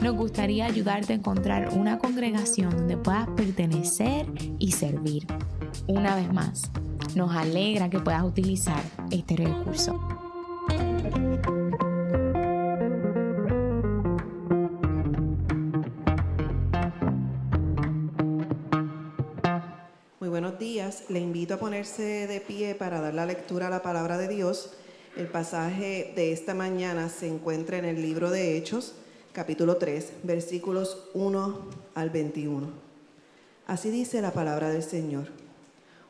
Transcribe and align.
nos 0.00 0.14
gustaría 0.14 0.66
ayudarte 0.66 1.12
a 1.12 1.16
encontrar 1.16 1.70
una 1.72 1.98
congregación 1.98 2.70
donde 2.70 2.96
puedas 2.96 3.28
pertenecer 3.30 4.26
y 4.58 4.72
servir. 4.72 5.26
Una 5.86 6.14
vez 6.16 6.32
más, 6.32 6.70
nos 7.14 7.34
alegra 7.34 7.90
que 7.90 8.00
puedas 8.00 8.24
utilizar 8.24 8.82
este 9.10 9.36
recurso. 9.36 10.00
le 21.08 21.20
invito 21.20 21.54
a 21.54 21.58
ponerse 21.58 22.26
de 22.26 22.40
pie 22.40 22.74
para 22.74 23.00
dar 23.00 23.14
la 23.14 23.26
lectura 23.26 23.68
a 23.68 23.70
la 23.70 23.82
palabra 23.82 24.18
de 24.18 24.28
Dios. 24.28 24.72
El 25.16 25.28
pasaje 25.28 26.12
de 26.16 26.32
esta 26.32 26.54
mañana 26.54 27.08
se 27.08 27.28
encuentra 27.28 27.78
en 27.78 27.84
el 27.84 28.02
libro 28.02 28.30
de 28.30 28.56
Hechos, 28.56 28.94
capítulo 29.34 29.78
3, 29.78 30.12
versículos 30.22 31.08
1 31.12 31.58
al 31.96 32.10
21. 32.10 32.68
Así 33.66 33.90
dice 33.90 34.22
la 34.22 34.30
palabra 34.30 34.68
del 34.68 34.84
Señor. 34.84 35.26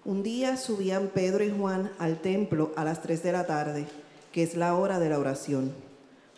Un 0.05 0.23
día 0.23 0.59
subían 0.59 1.09
Pedro 1.09 1.43
y 1.43 1.51
Juan 1.51 1.91
al 1.99 2.21
templo 2.21 2.73
a 2.77 2.85
las 2.85 3.01
3 3.01 3.23
de 3.23 3.33
la 3.33 3.47
tarde, 3.47 3.87
que 4.31 4.43
es 4.43 4.57
la 4.57 4.75
hora 4.75 4.99
de 4.99 5.09
la 5.09 5.19
oración. 5.19 5.73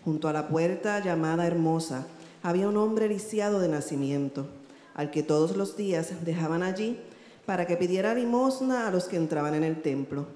Junto 0.05 0.29
a 0.29 0.33
la 0.33 0.47
puerta 0.47 1.03
llamada 1.03 1.49
Hermosa 1.49 2.07
había 2.45 2.69
un 2.69 2.77
hombre 2.77 3.09
lisiado 3.09 3.59
de 3.59 3.67
nacimiento, 3.67 4.47
al 4.95 5.11
que 5.11 5.25
todos 5.25 5.57
los 5.57 5.77
días 5.77 6.25
dejaban 6.25 6.63
allí 6.63 7.01
para 7.47 7.67
que 7.67 7.77
pidiera 7.77 8.15
limosna 8.15 8.87
a 8.87 8.93
los 8.93 9.07
que 9.07 9.17
entraban 9.17 9.57
en 9.57 9.65
el 9.65 9.83
templo. 9.83 10.29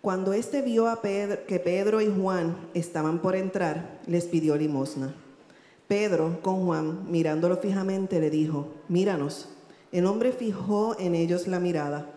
Cuando 0.00 0.32
éste 0.32 0.62
vio 0.62 0.88
que 1.02 1.60
Pedro 1.62 2.00
y 2.00 2.10
Juan 2.10 2.56
estaban 2.72 3.18
por 3.18 3.36
entrar, 3.36 4.00
les 4.06 4.24
pidió 4.24 4.56
limosna. 4.56 5.14
Pedro, 5.88 6.40
con 6.42 6.66
Juan, 6.66 7.10
mirándolo 7.10 7.58
fijamente, 7.58 8.20
le 8.20 8.30
dijo, 8.30 8.68
míranos. 8.88 9.48
El 9.92 10.06
hombre 10.06 10.32
fijó 10.32 10.96
en 10.98 11.14
ellos 11.14 11.46
la 11.46 11.60
mirada, 11.60 12.10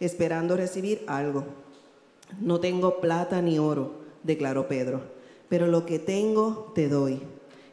esperando 0.00 0.56
recibir 0.56 1.02
algo. 1.06 1.44
No 2.40 2.60
tengo 2.60 3.00
plata 3.00 3.42
ni 3.42 3.58
oro, 3.58 4.00
declaró 4.22 4.66
Pedro, 4.66 5.02
pero 5.48 5.66
lo 5.66 5.84
que 5.84 5.98
tengo 5.98 6.72
te 6.74 6.88
doy. 6.88 7.20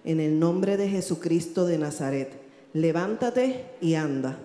En 0.03 0.19
el 0.19 0.39
nombre 0.39 0.77
de 0.77 0.89
Jesucristo 0.89 1.65
de 1.65 1.77
Nazaret, 1.77 2.31
levántate 2.73 3.65
y 3.81 3.95
anda 3.95 4.39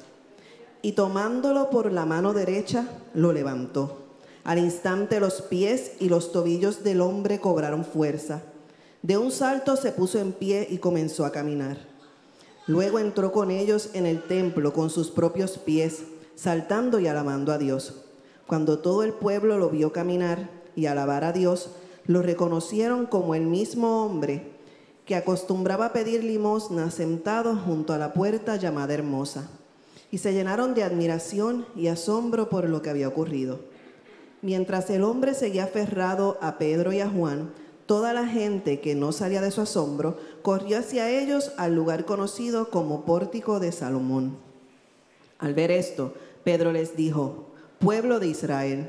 y 0.84 0.92
tomándolo 0.92 1.70
por 1.70 1.90
la 1.90 2.04
mano 2.04 2.34
derecha, 2.34 2.86
lo 3.14 3.32
levantó. 3.32 4.02
Al 4.44 4.58
instante 4.58 5.18
los 5.18 5.40
pies 5.40 5.92
y 5.98 6.10
los 6.10 6.30
tobillos 6.30 6.84
del 6.84 7.00
hombre 7.00 7.40
cobraron 7.40 7.86
fuerza. 7.86 8.42
De 9.04 9.18
un 9.18 9.30
salto 9.30 9.76
se 9.76 9.92
puso 9.92 10.18
en 10.18 10.32
pie 10.32 10.66
y 10.70 10.78
comenzó 10.78 11.26
a 11.26 11.30
caminar. 11.30 11.76
Luego 12.66 12.98
entró 12.98 13.32
con 13.32 13.50
ellos 13.50 13.90
en 13.92 14.06
el 14.06 14.22
templo 14.22 14.72
con 14.72 14.88
sus 14.88 15.10
propios 15.10 15.58
pies, 15.58 16.04
saltando 16.36 16.98
y 16.98 17.06
alabando 17.06 17.52
a 17.52 17.58
Dios. 17.58 17.96
Cuando 18.46 18.78
todo 18.78 19.02
el 19.02 19.12
pueblo 19.12 19.58
lo 19.58 19.68
vio 19.68 19.92
caminar 19.92 20.48
y 20.74 20.86
alabar 20.86 21.22
a 21.22 21.32
Dios, 21.32 21.68
lo 22.06 22.22
reconocieron 22.22 23.04
como 23.04 23.34
el 23.34 23.42
mismo 23.42 24.06
hombre 24.06 24.52
que 25.04 25.16
acostumbraba 25.16 25.84
a 25.84 25.92
pedir 25.92 26.24
limosna 26.24 26.90
sentado 26.90 27.56
junto 27.56 27.92
a 27.92 27.98
la 27.98 28.14
puerta 28.14 28.56
llamada 28.56 28.94
Hermosa 28.94 29.50
y 30.10 30.16
se 30.16 30.32
llenaron 30.32 30.72
de 30.72 30.82
admiración 30.82 31.66
y 31.76 31.88
asombro 31.88 32.48
por 32.48 32.70
lo 32.70 32.80
que 32.80 32.88
había 32.88 33.08
ocurrido. 33.08 33.60
Mientras 34.40 34.88
el 34.88 35.04
hombre 35.04 35.34
seguía 35.34 35.64
aferrado 35.64 36.38
a 36.40 36.56
Pedro 36.56 36.90
y 36.94 37.00
a 37.00 37.10
Juan, 37.10 37.50
toda 37.86 38.12
la 38.12 38.26
gente 38.26 38.80
que 38.80 38.94
no 38.94 39.12
salía 39.12 39.40
de 39.40 39.50
su 39.50 39.60
asombro 39.60 40.18
corrió 40.42 40.78
hacia 40.78 41.10
ellos 41.10 41.52
al 41.56 41.74
lugar 41.74 42.04
conocido 42.04 42.70
como 42.70 43.04
Pórtico 43.04 43.60
de 43.60 43.72
Salomón. 43.72 44.36
Al 45.38 45.54
ver 45.54 45.70
esto, 45.70 46.14
Pedro 46.44 46.72
les 46.72 46.96
dijo, 46.96 47.46
pueblo 47.78 48.20
de 48.20 48.28
Israel, 48.28 48.88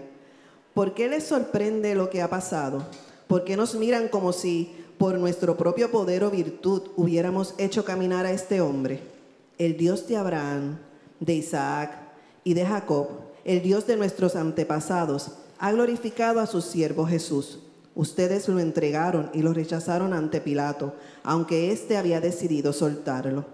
¿por 0.74 0.94
qué 0.94 1.10
les 1.10 1.24
sorprende 1.24 1.96
lo 1.96 2.10
que 2.10 2.22
ha 2.22 2.30
pasado? 2.30 2.86
¿Por 3.28 3.44
qué 3.44 3.58
nos 3.58 3.76
miran 3.76 4.08
como 4.08 4.32
si 4.32 4.74
por 4.98 5.18
nuestro 5.18 5.58
propio 5.58 5.92
poder 5.92 6.24
o 6.24 6.32
virtud 6.32 6.84
hubiéramos 6.96 7.56
hecho 7.58 7.84
caminar 7.84 8.26
a 8.26 8.32
este 8.32 8.62
hombre? 8.62 9.02
El 9.58 9.78
Dios 9.78 10.08
de 10.08 10.18
Abraham, 10.18 10.78
de 11.20 11.34
Isaac 11.34 11.98
y 12.44 12.54
de 12.54 12.66
Jacob, 12.66 13.08
el 13.44 13.62
Dios 13.62 13.88
de 13.88 13.98
nuestros 13.98 14.36
antepasados, 14.36 15.32
ha 15.60 15.72
glorificado 15.72 16.40
a 16.40 16.48
su 16.48 16.62
siervo 16.62 17.06
Jesús. 17.06 17.60
Ustedes 17.96 18.50
lo 18.50 18.60
entregaron 18.60 19.30
y 19.34 19.42
lo 19.42 19.54
rechazaron 19.54 20.14
ante 20.14 20.42
Pilato, 20.42 20.94
aunque 21.24 21.72
éste 21.72 21.96
había 21.96 22.20
decidido 22.20 22.74
soltarlo. 22.74 23.46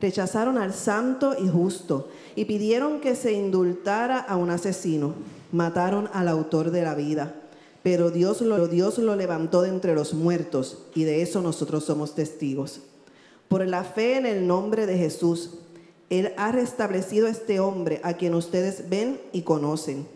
Rechazaron 0.00 0.56
al 0.56 0.72
santo 0.72 1.36
y 1.38 1.48
justo 1.48 2.08
y 2.34 2.46
pidieron 2.46 3.00
que 3.00 3.14
se 3.14 3.32
indultara 3.32 4.18
a 4.18 4.36
un 4.36 4.48
asesino. 4.48 5.14
Mataron 5.52 6.08
al 6.14 6.28
autor 6.28 6.70
de 6.70 6.82
la 6.82 6.94
vida. 6.94 7.34
Pero 7.82 8.10
Dios 8.10 8.40
lo, 8.40 8.68
Dios 8.68 8.98
lo 8.98 9.16
levantó 9.16 9.62
de 9.62 9.68
entre 9.68 9.94
los 9.94 10.14
muertos 10.14 10.78
y 10.94 11.04
de 11.04 11.20
eso 11.20 11.42
nosotros 11.42 11.84
somos 11.84 12.14
testigos. 12.14 12.80
Por 13.48 13.66
la 13.66 13.84
fe 13.84 14.16
en 14.16 14.26
el 14.26 14.46
nombre 14.46 14.86
de 14.86 14.96
Jesús, 14.96 15.58
él 16.08 16.32
ha 16.36 16.52
restablecido 16.52 17.26
a 17.26 17.30
este 17.30 17.60
hombre 17.60 18.00
a 18.02 18.14
quien 18.14 18.34
ustedes 18.34 18.88
ven 18.88 19.20
y 19.32 19.42
conocen. 19.42 20.06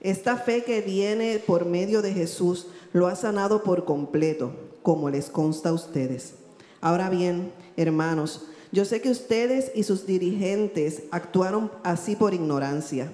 Esta 0.00 0.36
fe 0.36 0.62
que 0.62 0.82
viene 0.82 1.42
por 1.44 1.64
medio 1.64 2.00
de 2.02 2.12
Jesús 2.12 2.68
lo 2.96 3.08
ha 3.08 3.14
sanado 3.14 3.62
por 3.62 3.84
completo, 3.84 4.52
como 4.80 5.10
les 5.10 5.28
consta 5.28 5.68
a 5.68 5.74
ustedes. 5.74 6.32
Ahora 6.80 7.10
bien, 7.10 7.52
hermanos, 7.76 8.46
yo 8.72 8.86
sé 8.86 9.02
que 9.02 9.10
ustedes 9.10 9.70
y 9.74 9.82
sus 9.82 10.06
dirigentes 10.06 11.02
actuaron 11.10 11.70
así 11.82 12.16
por 12.16 12.32
ignorancia, 12.32 13.12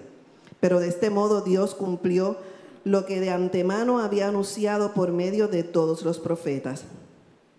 pero 0.61 0.79
de 0.79 0.87
este 0.87 1.11
modo 1.11 1.41
Dios 1.41 1.75
cumplió 1.75 2.37
lo 2.85 3.07
que 3.07 3.19
de 3.19 3.31
antemano 3.31 3.99
había 3.99 4.29
anunciado 4.29 4.93
por 4.95 5.11
medio 5.11 5.49
de 5.49 5.65
todos 5.65 6.05
los 6.05 6.21
profetas, 6.21 6.85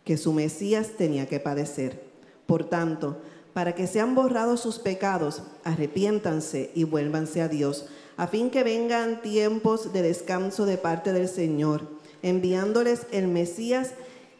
que 0.06 0.16
su 0.16 0.32
Mesías 0.32 0.92
tenía 0.98 1.28
que 1.28 1.42
padecer. 1.42 2.06
Por 2.46 2.64
tanto, 2.64 3.18
para 3.52 3.76
que 3.76 3.86
sean 3.86 4.16
borrados 4.16 4.62
sus 4.62 4.80
pecados, 4.80 5.44
arrepiéntanse 5.66 6.72
y 6.74 6.86
vuélvanse 6.86 7.42
a 7.42 7.50
Dios, 7.50 7.88
a 8.16 8.28
fin 8.28 8.50
que 8.50 8.64
vengan 8.64 9.22
tiempos 9.22 9.92
de 9.92 10.04
descanso 10.04 10.66
de 10.66 10.78
parte 10.78 11.12
del 11.12 11.28
Señor, 11.28 12.02
enviándoles 12.24 13.06
el 13.12 13.28
Mesías 13.28 13.92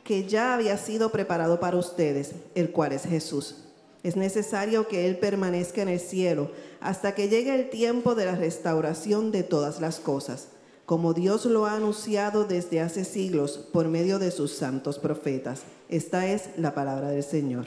que 0.04 0.28
ya 0.28 0.54
había 0.56 0.78
sido 0.78 1.12
preparado 1.12 1.60
para 1.60 1.78
ustedes, 1.78 2.32
el 2.56 2.72
cual 2.72 2.92
es 2.92 3.04
Jesús. 3.04 3.58
Es 4.04 4.18
necesario 4.18 4.88
que 4.88 5.08
Él 5.08 5.18
permanezca 5.18 5.82
en 5.82 5.90
el 5.90 6.00
cielo 6.00 6.52
hasta 6.82 7.16
que 7.16 7.30
llegue 7.30 7.56
el 7.56 7.70
tiempo 7.70 8.16
de 8.16 8.26
la 8.26 8.36
restauración 8.36 9.32
de 9.32 9.44
todas 9.44 9.80
las 9.80 10.00
cosas, 10.00 10.50
como 10.86 11.14
Dios 11.14 11.46
lo 11.46 11.66
ha 11.66 11.76
anunciado 11.76 12.44
desde 12.44 12.82
hace 12.82 13.06
siglos 13.06 13.58
por 13.72 13.88
medio 13.88 14.20
de 14.20 14.32
sus 14.32 14.52
santos 14.52 15.00
profetas. 15.00 15.62
Esta 15.88 16.28
es 16.28 16.50
la 16.58 16.74
palabra 16.74 17.10
del 17.10 17.24
Señor. 17.24 17.66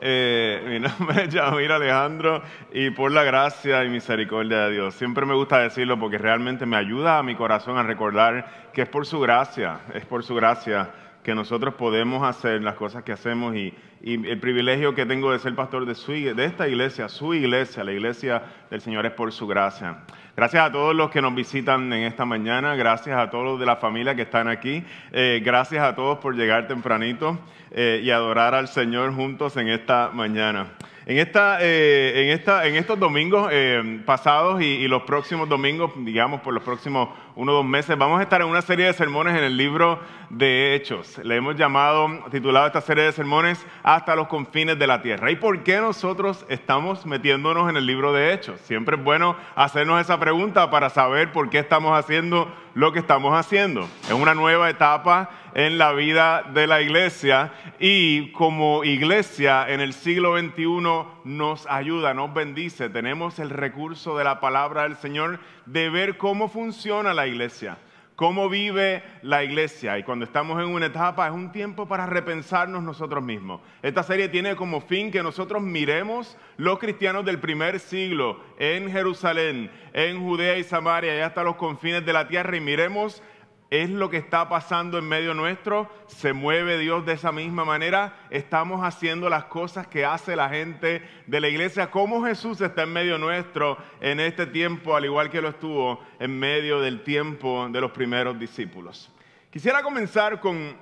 Eh, 0.00 0.62
mi 0.66 0.78
nombre 0.98 1.24
es 1.24 1.34
Yamir 1.34 1.72
Alejandro 1.72 2.42
y 2.72 2.90
por 2.90 3.10
la 3.10 3.24
gracia 3.24 3.84
y 3.84 3.88
misericordia 3.88 4.66
de 4.66 4.72
Dios. 4.72 4.94
Siempre 4.94 5.26
me 5.26 5.34
gusta 5.34 5.58
decirlo 5.58 5.98
porque 5.98 6.18
realmente 6.18 6.66
me 6.66 6.76
ayuda 6.76 7.18
a 7.18 7.22
mi 7.22 7.34
corazón 7.34 7.78
a 7.78 7.82
recordar 7.82 8.68
que 8.72 8.82
es 8.82 8.88
por 8.88 9.06
su 9.06 9.20
gracia, 9.20 9.80
es 9.94 10.04
por 10.04 10.22
su 10.22 10.34
gracia 10.34 10.90
que 11.28 11.34
nosotros 11.34 11.74
podemos 11.74 12.26
hacer 12.26 12.62
las 12.62 12.72
cosas 12.72 13.02
que 13.02 13.12
hacemos 13.12 13.54
y, 13.54 13.74
el 14.00 14.40
privilegio 14.40 14.94
que 14.94 15.04
tengo 15.04 15.30
de 15.30 15.38
ser 15.38 15.54
pastor 15.54 15.84
de, 15.84 15.94
su, 15.94 16.12
de 16.12 16.42
esta 16.42 16.66
iglesia, 16.66 17.10
su 17.10 17.34
iglesia, 17.34 17.84
la 17.84 17.92
iglesia 17.92 18.42
del 18.70 18.80
Señor 18.80 19.04
es 19.04 19.12
por 19.12 19.30
su 19.30 19.46
gracia. 19.46 20.04
Gracias 20.34 20.64
a 20.64 20.72
todos 20.72 20.94
los 20.94 21.10
que 21.10 21.20
nos 21.20 21.34
visitan 21.34 21.92
en 21.92 22.04
esta 22.04 22.24
mañana, 22.24 22.76
gracias 22.76 23.18
a 23.18 23.28
todos 23.28 23.44
los 23.44 23.60
de 23.60 23.66
la 23.66 23.76
familia 23.76 24.14
que 24.14 24.22
están 24.22 24.48
aquí, 24.48 24.82
eh, 25.12 25.42
gracias 25.44 25.84
a 25.84 25.94
todos 25.94 26.16
por 26.16 26.34
llegar 26.34 26.66
tempranito 26.66 27.38
eh, 27.72 28.00
y 28.02 28.10
adorar 28.10 28.54
al 28.54 28.68
Señor 28.68 29.12
juntos 29.12 29.58
en 29.58 29.68
esta 29.68 30.08
mañana. 30.10 30.68
En, 31.08 31.16
esta, 31.16 31.56
eh, 31.62 32.24
en, 32.26 32.30
esta, 32.32 32.66
en 32.66 32.74
estos 32.74 33.00
domingos 33.00 33.48
eh, 33.50 34.02
pasados 34.04 34.60
y, 34.60 34.86
los 34.88 35.04
próximos 35.04 35.48
domingos, 35.48 35.92
digamos 35.96 36.42
por 36.42 36.52
los 36.52 36.62
próximos 36.62 37.08
uno 37.34 37.52
o 37.52 37.54
dos 37.54 37.64
meses, 37.64 37.96
vamos 37.96 38.20
a 38.20 38.24
estar 38.24 38.42
en 38.42 38.46
una 38.46 38.60
serie 38.60 38.84
de 38.84 38.92
sermones 38.92 39.34
en 39.34 39.42
el 39.42 39.56
libro 39.56 40.00
de 40.28 40.74
Hechos. 40.74 41.16
Le 41.24 41.36
hemos 41.36 41.56
llamado, 41.56 42.10
titulado 42.30 42.66
esta 42.66 42.82
serie 42.82 43.04
de 43.04 43.12
sermones, 43.12 43.64
Hasta 43.82 44.14
los 44.16 44.28
confines 44.28 44.78
de 44.78 44.86
la 44.86 45.00
tierra. 45.00 45.30
¿Y 45.30 45.36
por 45.36 45.62
qué 45.62 45.78
nosotros 45.78 46.44
estamos 46.50 47.06
metiéndonos 47.06 47.70
en 47.70 47.78
el 47.78 47.86
libro 47.86 48.12
de 48.12 48.34
Hechos? 48.34 48.60
Siempre 48.60 48.96
es 48.96 49.02
bueno 49.02 49.34
hacernos 49.56 50.02
esa 50.02 50.20
pregunta 50.20 50.70
para 50.70 50.90
saber 50.90 51.32
por 51.32 51.48
qué 51.48 51.60
estamos 51.60 51.98
haciendo 51.98 52.52
lo 52.74 52.92
que 52.92 52.98
estamos 52.98 53.34
haciendo. 53.34 53.88
Es 54.04 54.12
una 54.12 54.34
nueva 54.34 54.68
etapa 54.68 55.30
en 55.58 55.76
la 55.76 55.92
vida 55.92 56.44
de 56.54 56.68
la 56.68 56.80
iglesia 56.80 57.52
y 57.80 58.30
como 58.30 58.84
iglesia 58.84 59.68
en 59.68 59.80
el 59.80 59.92
siglo 59.92 60.38
XXI 60.38 61.04
nos 61.24 61.66
ayuda, 61.66 62.14
nos 62.14 62.32
bendice. 62.32 62.88
Tenemos 62.88 63.40
el 63.40 63.50
recurso 63.50 64.16
de 64.16 64.22
la 64.22 64.38
palabra 64.38 64.84
del 64.84 64.94
Señor 64.94 65.40
de 65.66 65.90
ver 65.90 66.16
cómo 66.16 66.48
funciona 66.48 67.12
la 67.12 67.26
iglesia, 67.26 67.76
cómo 68.14 68.48
vive 68.48 69.02
la 69.22 69.42
iglesia. 69.42 69.98
Y 69.98 70.04
cuando 70.04 70.26
estamos 70.26 70.62
en 70.62 70.68
una 70.68 70.86
etapa 70.86 71.26
es 71.26 71.34
un 71.34 71.50
tiempo 71.50 71.88
para 71.88 72.06
repensarnos 72.06 72.84
nosotros 72.84 73.24
mismos. 73.24 73.60
Esta 73.82 74.04
serie 74.04 74.28
tiene 74.28 74.54
como 74.54 74.80
fin 74.80 75.10
que 75.10 75.24
nosotros 75.24 75.60
miremos 75.60 76.38
los 76.56 76.78
cristianos 76.78 77.24
del 77.24 77.40
primer 77.40 77.80
siglo 77.80 78.38
en 78.60 78.92
Jerusalén, 78.92 79.72
en 79.92 80.20
Judea 80.20 80.56
y 80.56 80.62
Samaria 80.62 81.16
y 81.16 81.20
hasta 81.20 81.42
los 81.42 81.56
confines 81.56 82.06
de 82.06 82.12
la 82.12 82.28
tierra 82.28 82.56
y 82.56 82.60
miremos 82.60 83.24
es 83.70 83.90
lo 83.90 84.08
que 84.08 84.16
está 84.16 84.48
pasando 84.48 84.98
en 84.98 85.06
medio 85.06 85.34
nuestro, 85.34 85.90
se 86.06 86.32
mueve 86.32 86.78
Dios 86.78 87.04
de 87.04 87.12
esa 87.12 87.32
misma 87.32 87.64
manera, 87.64 88.16
estamos 88.30 88.82
haciendo 88.82 89.28
las 89.28 89.44
cosas 89.44 89.86
que 89.86 90.04
hace 90.04 90.36
la 90.36 90.48
gente 90.48 91.02
de 91.26 91.40
la 91.40 91.48
iglesia, 91.48 91.90
como 91.90 92.24
Jesús 92.24 92.60
está 92.60 92.84
en 92.84 92.92
medio 92.92 93.18
nuestro 93.18 93.76
en 94.00 94.20
este 94.20 94.46
tiempo, 94.46 94.96
al 94.96 95.04
igual 95.04 95.30
que 95.30 95.42
lo 95.42 95.48
estuvo 95.50 96.00
en 96.18 96.38
medio 96.38 96.80
del 96.80 97.02
tiempo 97.02 97.68
de 97.70 97.80
los 97.80 97.90
primeros 97.90 98.38
discípulos. 98.38 99.12
Quisiera 99.50 99.82
comenzar 99.82 100.40
con, 100.40 100.76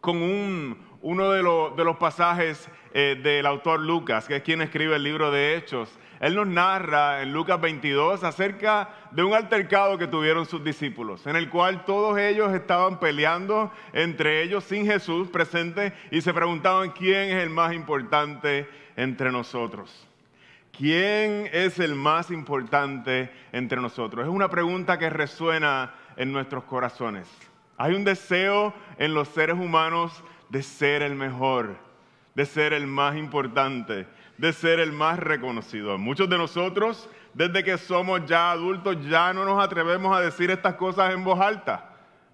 con 0.00 0.78
uno 1.02 1.30
de, 1.32 1.42
los 1.42 1.96
pasajes 1.96 2.68
eh, 2.94 3.20
del 3.22 3.44
autor 3.46 3.80
Lucas, 3.80 4.26
que 4.26 4.36
es 4.36 4.42
quien 4.42 4.62
escribe 4.62 4.96
el 4.96 5.02
libro 5.02 5.30
de 5.30 5.56
Hechos. 5.56 5.98
Él 6.20 6.36
nos 6.36 6.46
narra 6.46 7.22
en 7.22 7.32
Lucas 7.32 7.60
22 7.60 8.22
acerca 8.22 8.88
de 9.10 9.24
un 9.24 9.34
altercado 9.34 9.98
que 9.98 10.06
tuvieron 10.06 10.46
sus 10.46 10.62
discípulos, 10.62 11.26
en 11.26 11.34
el 11.34 11.50
cual 11.50 11.84
todos 11.84 12.16
ellos 12.18 12.52
estaban 12.54 13.00
peleando 13.00 13.72
entre 13.92 14.42
ellos 14.42 14.62
sin 14.62 14.86
Jesús 14.86 15.28
presente 15.28 15.92
y 16.12 16.20
se 16.20 16.32
preguntaban 16.32 16.92
quién 16.92 17.36
es 17.36 17.42
el 17.42 17.50
más 17.50 17.72
importante 17.72 18.68
entre 18.96 19.32
nosotros. 19.32 20.06
¿Quién 20.70 21.50
es 21.52 21.80
el 21.80 21.96
más 21.96 22.30
importante 22.30 23.30
entre 23.50 23.80
nosotros? 23.80 24.24
Es 24.24 24.30
una 24.32 24.48
pregunta 24.48 24.98
que 24.98 25.10
resuena 25.10 25.92
en 26.16 26.32
nuestros 26.32 26.64
corazones. 26.64 27.28
Hay 27.76 27.94
un 27.94 28.04
deseo 28.04 28.72
en 28.96 29.12
los 29.12 29.28
seres 29.28 29.56
humanos 29.56 30.22
de 30.52 30.62
ser 30.62 31.02
el 31.02 31.16
mejor, 31.16 31.76
de 32.34 32.46
ser 32.46 32.72
el 32.72 32.86
más 32.86 33.16
importante 33.16 34.06
de 34.42 34.52
ser 34.52 34.80
el 34.80 34.90
más 34.90 35.20
reconocido. 35.20 35.96
Muchos 35.98 36.28
de 36.28 36.36
nosotros, 36.36 37.08
desde 37.32 37.62
que 37.62 37.78
somos 37.78 38.26
ya 38.26 38.50
adultos, 38.50 38.96
ya 39.08 39.32
no 39.32 39.44
nos 39.44 39.62
atrevemos 39.62 40.16
a 40.16 40.20
decir 40.20 40.50
estas 40.50 40.74
cosas 40.74 41.14
en 41.14 41.22
voz 41.22 41.40
alta, 41.40 41.90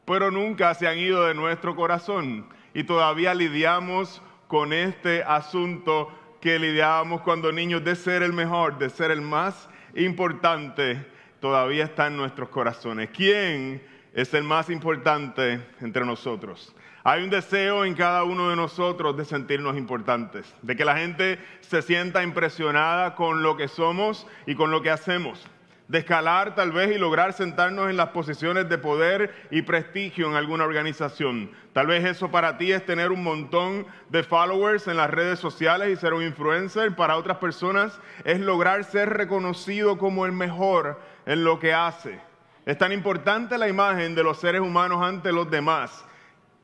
pero 0.06 0.30
nunca 0.30 0.72
se 0.72 0.88
han 0.88 0.96
ido 0.96 1.26
de 1.26 1.34
nuestro 1.34 1.76
corazón 1.76 2.48
y 2.72 2.84
todavía 2.84 3.34
lidiamos 3.34 4.22
con 4.46 4.72
este 4.72 5.22
asunto 5.22 6.10
que 6.40 6.58
lidiábamos 6.58 7.20
cuando 7.20 7.52
niños 7.52 7.84
de 7.84 7.94
ser 7.94 8.22
el 8.22 8.32
mejor, 8.32 8.78
de 8.78 8.88
ser 8.88 9.10
el 9.10 9.20
más 9.20 9.68
importante, 9.94 11.04
todavía 11.40 11.84
está 11.84 12.06
en 12.06 12.16
nuestros 12.16 12.48
corazones. 12.48 13.10
¿Quién 13.10 13.82
es 14.14 14.32
el 14.32 14.44
más 14.44 14.70
importante 14.70 15.60
entre 15.82 16.06
nosotros? 16.06 16.74
Hay 17.10 17.24
un 17.24 17.30
deseo 17.30 17.86
en 17.86 17.94
cada 17.94 18.22
uno 18.24 18.50
de 18.50 18.56
nosotros 18.56 19.16
de 19.16 19.24
sentirnos 19.24 19.78
importantes, 19.78 20.54
de 20.60 20.76
que 20.76 20.84
la 20.84 20.98
gente 20.98 21.38
se 21.60 21.80
sienta 21.80 22.22
impresionada 22.22 23.14
con 23.14 23.42
lo 23.42 23.56
que 23.56 23.66
somos 23.66 24.26
y 24.44 24.54
con 24.54 24.70
lo 24.70 24.82
que 24.82 24.90
hacemos, 24.90 25.42
de 25.88 26.00
escalar 26.00 26.54
tal 26.54 26.70
vez 26.70 26.94
y 26.94 26.98
lograr 26.98 27.32
sentarnos 27.32 27.88
en 27.88 27.96
las 27.96 28.10
posiciones 28.10 28.68
de 28.68 28.76
poder 28.76 29.34
y 29.50 29.62
prestigio 29.62 30.28
en 30.28 30.34
alguna 30.34 30.64
organización. 30.64 31.50
Tal 31.72 31.86
vez 31.86 32.04
eso 32.04 32.30
para 32.30 32.58
ti 32.58 32.72
es 32.72 32.84
tener 32.84 33.10
un 33.10 33.24
montón 33.24 33.86
de 34.10 34.22
followers 34.22 34.86
en 34.86 34.98
las 34.98 35.08
redes 35.08 35.38
sociales 35.38 35.88
y 35.88 35.96
ser 35.96 36.12
un 36.12 36.22
influencer. 36.22 36.94
Para 36.94 37.16
otras 37.16 37.38
personas 37.38 37.98
es 38.24 38.38
lograr 38.38 38.84
ser 38.84 39.08
reconocido 39.08 39.96
como 39.96 40.26
el 40.26 40.32
mejor 40.32 41.00
en 41.24 41.42
lo 41.42 41.58
que 41.58 41.72
hace. 41.72 42.20
Es 42.66 42.76
tan 42.76 42.92
importante 42.92 43.56
la 43.56 43.66
imagen 43.66 44.14
de 44.14 44.24
los 44.24 44.38
seres 44.38 44.60
humanos 44.60 45.02
ante 45.02 45.32
los 45.32 45.50
demás 45.50 46.04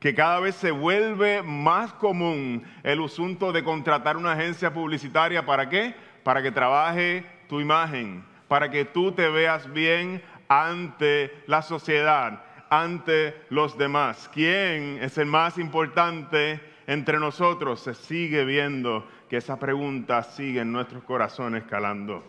que 0.05 0.13
cada 0.13 0.39
vez 0.39 0.53
se 0.53 0.69
vuelve 0.69 1.41
más 1.41 1.91
común 1.93 2.63
el 2.83 3.03
asunto 3.03 3.51
de 3.51 3.63
contratar 3.63 4.17
una 4.17 4.33
agencia 4.33 4.71
publicitaria. 4.71 5.47
¿Para 5.47 5.67
qué? 5.67 5.95
Para 6.23 6.43
que 6.43 6.51
trabaje 6.51 7.25
tu 7.49 7.59
imagen, 7.59 8.23
para 8.47 8.69
que 8.69 8.85
tú 8.85 9.13
te 9.13 9.27
veas 9.29 9.73
bien 9.73 10.21
ante 10.47 11.33
la 11.47 11.63
sociedad, 11.63 12.43
ante 12.69 13.33
los 13.49 13.79
demás. 13.79 14.29
¿Quién 14.31 14.99
es 15.01 15.17
el 15.17 15.25
más 15.25 15.57
importante 15.57 16.61
entre 16.85 17.17
nosotros? 17.17 17.79
Se 17.79 17.95
sigue 17.95 18.45
viendo 18.45 19.07
que 19.27 19.37
esa 19.37 19.57
pregunta 19.57 20.21
sigue 20.21 20.61
en 20.61 20.71
nuestros 20.71 21.01
corazones 21.01 21.63
calando. 21.63 22.23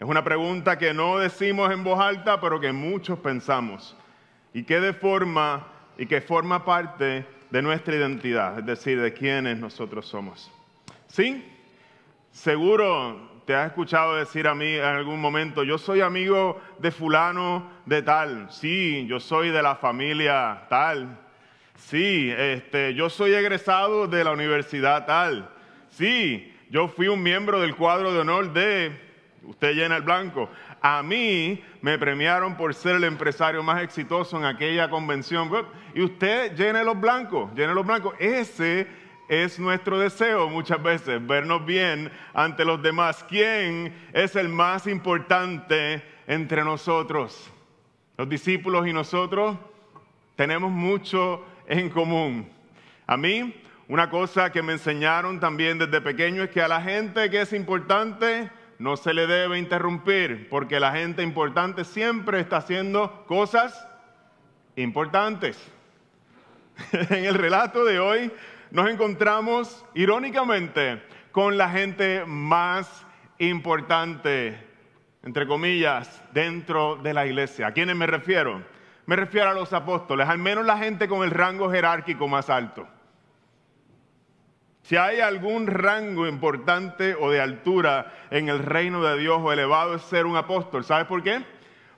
Es 0.00 0.08
una 0.08 0.24
pregunta 0.24 0.78
que 0.78 0.92
no 0.92 1.18
decimos 1.18 1.70
en 1.70 1.84
voz 1.84 2.00
alta, 2.00 2.40
pero 2.40 2.58
que 2.58 2.72
muchos 2.72 3.20
pensamos 3.20 3.96
y 4.52 4.64
que 4.64 4.80
de 4.80 4.94
forma 4.94 5.79
y 6.00 6.06
que 6.06 6.22
forma 6.22 6.64
parte 6.64 7.26
de 7.50 7.60
nuestra 7.60 7.94
identidad, 7.94 8.58
es 8.58 8.64
decir, 8.64 8.98
de 8.98 9.12
quienes 9.12 9.58
nosotros 9.58 10.06
somos. 10.06 10.50
¿Sí? 11.08 11.44
Seguro 12.30 13.42
te 13.44 13.54
has 13.54 13.66
escuchado 13.66 14.16
decir 14.16 14.48
a 14.48 14.54
mí 14.54 14.76
en 14.76 14.84
algún 14.84 15.20
momento, 15.20 15.62
yo 15.62 15.76
soy 15.76 16.00
amigo 16.00 16.58
de 16.78 16.90
fulano 16.90 17.70
de 17.84 18.00
tal, 18.00 18.50
sí, 18.50 19.04
yo 19.08 19.20
soy 19.20 19.50
de 19.50 19.62
la 19.62 19.76
familia 19.76 20.62
tal, 20.70 21.18
sí, 21.74 22.32
este, 22.34 22.94
yo 22.94 23.10
soy 23.10 23.34
egresado 23.34 24.06
de 24.06 24.24
la 24.24 24.32
universidad 24.32 25.04
tal, 25.04 25.50
sí, 25.90 26.50
yo 26.70 26.88
fui 26.88 27.08
un 27.08 27.22
miembro 27.22 27.60
del 27.60 27.76
cuadro 27.76 28.10
de 28.14 28.20
honor 28.20 28.54
de, 28.54 28.98
usted 29.42 29.74
llena 29.74 29.96
el 29.96 30.02
blanco, 30.02 30.48
a 30.82 31.02
mí 31.02 31.62
me 31.82 31.98
premiaron 31.98 32.56
por 32.56 32.74
ser 32.74 32.96
el 32.96 33.04
empresario 33.04 33.62
más 33.62 33.82
exitoso 33.82 34.38
en 34.38 34.44
aquella 34.44 34.88
convención. 34.88 35.50
Y 35.94 36.02
usted 36.02 36.54
llene 36.56 36.84
los 36.84 36.98
blancos, 36.98 37.50
llene 37.54 37.74
los 37.74 37.86
blancos. 37.86 38.14
Ese 38.18 38.86
es 39.28 39.58
nuestro 39.58 39.98
deseo 39.98 40.48
muchas 40.48 40.82
veces, 40.82 41.24
vernos 41.24 41.64
bien 41.64 42.10
ante 42.34 42.64
los 42.64 42.82
demás. 42.82 43.24
¿Quién 43.28 43.94
es 44.12 44.34
el 44.36 44.48
más 44.48 44.86
importante 44.86 46.02
entre 46.26 46.64
nosotros? 46.64 47.50
Los 48.16 48.28
discípulos 48.28 48.86
y 48.86 48.92
nosotros 48.92 49.56
tenemos 50.34 50.70
mucho 50.70 51.44
en 51.66 51.90
común. 51.90 52.50
A 53.06 53.16
mí, 53.16 53.54
una 53.88 54.08
cosa 54.08 54.50
que 54.50 54.62
me 54.62 54.72
enseñaron 54.72 55.40
también 55.40 55.78
desde 55.78 56.00
pequeño 56.00 56.42
es 56.42 56.50
que 56.50 56.62
a 56.62 56.68
la 56.68 56.80
gente 56.80 57.28
que 57.28 57.42
es 57.42 57.52
importante, 57.52 58.50
no 58.80 58.96
se 58.96 59.12
le 59.12 59.26
debe 59.26 59.58
interrumpir 59.58 60.48
porque 60.48 60.80
la 60.80 60.92
gente 60.92 61.22
importante 61.22 61.84
siempre 61.84 62.40
está 62.40 62.56
haciendo 62.56 63.26
cosas 63.26 63.86
importantes. 64.74 65.58
en 66.92 67.26
el 67.26 67.34
relato 67.34 67.84
de 67.84 68.00
hoy 68.00 68.32
nos 68.70 68.88
encontramos 68.88 69.84
irónicamente 69.94 71.02
con 71.30 71.58
la 71.58 71.68
gente 71.68 72.24
más 72.24 73.06
importante, 73.38 74.58
entre 75.24 75.46
comillas, 75.46 76.22
dentro 76.32 76.96
de 76.96 77.12
la 77.12 77.26
iglesia. 77.26 77.66
¿A 77.66 77.72
quiénes 77.72 77.96
me 77.96 78.06
refiero? 78.06 78.64
Me 79.04 79.14
refiero 79.14 79.50
a 79.50 79.54
los 79.54 79.74
apóstoles, 79.74 80.26
al 80.26 80.38
menos 80.38 80.64
la 80.64 80.78
gente 80.78 81.06
con 81.06 81.22
el 81.22 81.30
rango 81.30 81.70
jerárquico 81.70 82.28
más 82.28 82.48
alto. 82.48 82.88
Si 84.90 84.96
hay 84.96 85.20
algún 85.20 85.68
rango 85.68 86.26
importante 86.26 87.14
o 87.14 87.30
de 87.30 87.40
altura 87.40 88.12
en 88.32 88.48
el 88.48 88.58
reino 88.58 89.00
de 89.04 89.20
Dios 89.20 89.38
o 89.40 89.52
elevado 89.52 89.94
es 89.94 90.02
ser 90.02 90.26
un 90.26 90.34
apóstol. 90.36 90.82
¿Sabes 90.82 91.06
por 91.06 91.22
qué? 91.22 91.44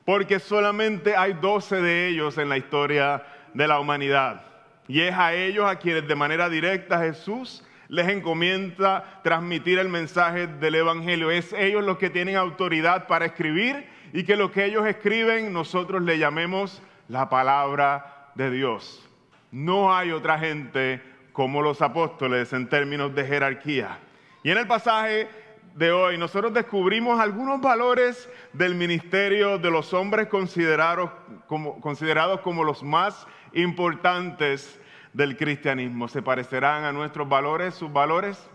Porque 0.05 0.39
solamente 0.39 1.17
hay 1.17 1.33
12 1.33 1.81
de 1.81 2.09
ellos 2.09 2.37
en 2.37 2.51
la 2.51 2.59
historia 2.59 3.23
de 3.55 3.67
la 3.67 3.81
humanidad. 3.81 4.43
Y 4.89 5.01
es 5.01 5.15
a 5.15 5.33
ellos 5.33 5.71
a 5.71 5.77
quienes 5.77 6.07
de 6.07 6.15
manera 6.15 6.51
directa 6.51 6.99
Jesús 6.99 7.65
les 7.89 8.09
encomienda 8.09 9.23
transmitir 9.23 9.79
el 9.79 9.89
mensaje 9.89 10.47
del 10.47 10.75
Evangelio. 10.75 11.31
Es 11.31 11.55
ellos 11.55 11.83
los 11.83 11.97
que 11.97 12.11
tienen 12.11 12.37
autoridad 12.37 13.07
para 13.07 13.25
escribir 13.25 13.89
y 14.13 14.25
que 14.25 14.37
lo 14.37 14.53
que 14.53 14.67
ellos 14.67 14.87
escriben 14.87 15.51
nosotros 15.51 16.03
le 16.03 16.19
llamemos 16.19 16.83
la 17.09 17.31
palabra 17.31 18.29
de 18.35 18.51
Dios. 18.51 19.09
No 19.51 19.97
hay 19.97 20.13
otra 20.13 20.39
gente 20.39 21.12
como 21.33 21.63
los 21.63 21.83
apóstoles 21.83 22.53
en 22.53 22.69
términos 22.69 23.15
de 23.15 23.25
jerarquía. 23.25 23.99
Y 24.43 24.51
en 24.51 24.59
el 24.59 24.67
pasaje 24.67 25.29
de 25.75 25.91
hoy, 25.93 26.19
nosotros 26.19 26.53
descubrimos 26.53 27.19
algunos 27.19 27.61
valores 27.61 28.29
del 28.53 28.75
ministerio 28.75 29.59
de 29.59 29.71
los 29.71 29.95
hombres 29.95 30.29
considerados 30.29 31.11
como, 31.47 31.81
considerados 31.81 32.41
como 32.41 32.65
los 32.65 32.83
más 32.83 33.27
importantes 33.55 34.79
del 35.13 35.37
cristianismo. 35.37 36.09
¿Se 36.09 36.23
parecerán 36.23 36.85
a 36.85 36.93
nuestros 36.93 37.29
valores, 37.29 37.75
sus 37.75 37.93
valores? 37.93 38.49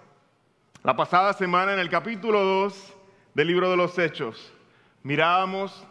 La 0.83 0.95
pasada 0.95 1.33
semana 1.33 1.73
en 1.73 1.79
el 1.79 1.89
capítulo 1.89 2.43
2 2.43 2.93
del 3.33 3.47
libro 3.47 3.69
de 3.69 3.77
los 3.77 3.97
Hechos 3.97 4.53
mirábamos 5.03 5.87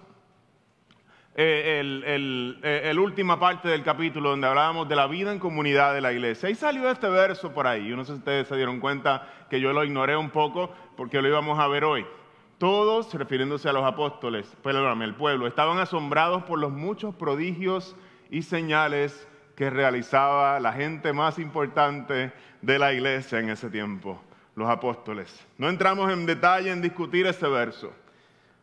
eh, 1.39 1.81
el, 1.81 2.59
eh, 2.63 2.81
el, 2.85 2.99
última 2.99 3.39
parte 3.39 3.69
del 3.69 3.83
capítulo 3.83 4.31
donde 4.31 4.47
hablábamos 4.47 4.89
de 4.89 4.97
la 4.97 5.07
vida 5.07 5.33
en 5.33 5.39
comunidad 5.39 5.93
de 5.93 6.01
la 6.01 6.11
iglesia. 6.11 6.49
Y 6.49 6.55
salió 6.55 6.91
este 6.91 7.11
verso 7.11 7.53
por 7.53 7.67
ahí. 7.67 7.89
Yo 7.89 7.95
no 7.95 8.07
sé 8.07 8.13
si 8.13 8.19
ustedes 8.21 8.49
se 8.49 8.57
dieron 8.57 8.81
cuenta 8.81 9.29
que 9.51 9.61
yo 9.61 9.71
lo 9.75 9.85
ignoré 9.85 10.17
un 10.17 10.31
poco 10.31 10.73
porque 10.97 11.21
lo 11.21 11.29
íbamos 11.29 11.59
a 11.59 11.69
ver 11.69 11.85
hoy. 11.85 12.07
Todos, 12.57 13.13
refiriéndose 13.13 13.69
a 13.69 13.75
los 13.75 13.85
apóstoles, 13.85 14.51
perdóname, 14.63 15.05
el 15.05 15.15
pueblo, 15.15 15.47
estaban 15.47 15.79
asombrados 15.79 16.45
por 16.45 16.59
los 16.59 16.73
muchos 16.73 17.15
prodigios 17.15 17.95
y 18.31 18.41
señales 18.41 19.29
que 19.57 19.69
realizaba 19.69 20.59
la 20.59 20.73
gente 20.73 21.13
más 21.13 21.39
importante 21.39 22.33
de 22.63 22.79
la 22.79 22.95
iglesia 22.95 23.41
en 23.41 23.51
ese 23.51 23.69
tiempo, 23.69 24.23
los 24.55 24.71
apóstoles. 24.71 25.47
No 25.59 25.69
entramos 25.69 26.11
en 26.11 26.25
detalle 26.25 26.71
en 26.71 26.81
discutir 26.81 27.27
ese 27.27 27.47
verso, 27.47 27.93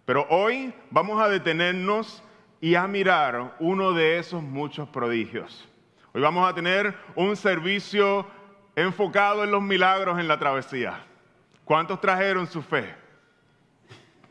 pero 0.06 0.26
hoy 0.32 0.74
vamos 0.90 1.22
a 1.22 1.30
detenernos 1.30 2.24
y 2.64 2.76
a 2.76 2.88
mirar 2.88 3.58
uno 3.60 3.92
de 3.92 4.18
esos 4.18 4.42
muchos 4.42 4.88
prodigios. 4.88 5.68
Hoy 6.14 6.22
vamos 6.22 6.50
a 6.50 6.56
tener 6.56 6.96
un 7.14 7.36
servicio 7.36 8.26
enfocado 8.74 9.44
en 9.44 9.52
los 9.52 9.62
milagros 9.62 10.18
en 10.18 10.30
la 10.30 10.40
travesía. 10.40 11.04
¿Cuántos 11.66 12.00
trajeron 12.00 12.48
su 12.48 12.62
fe? 12.62 12.96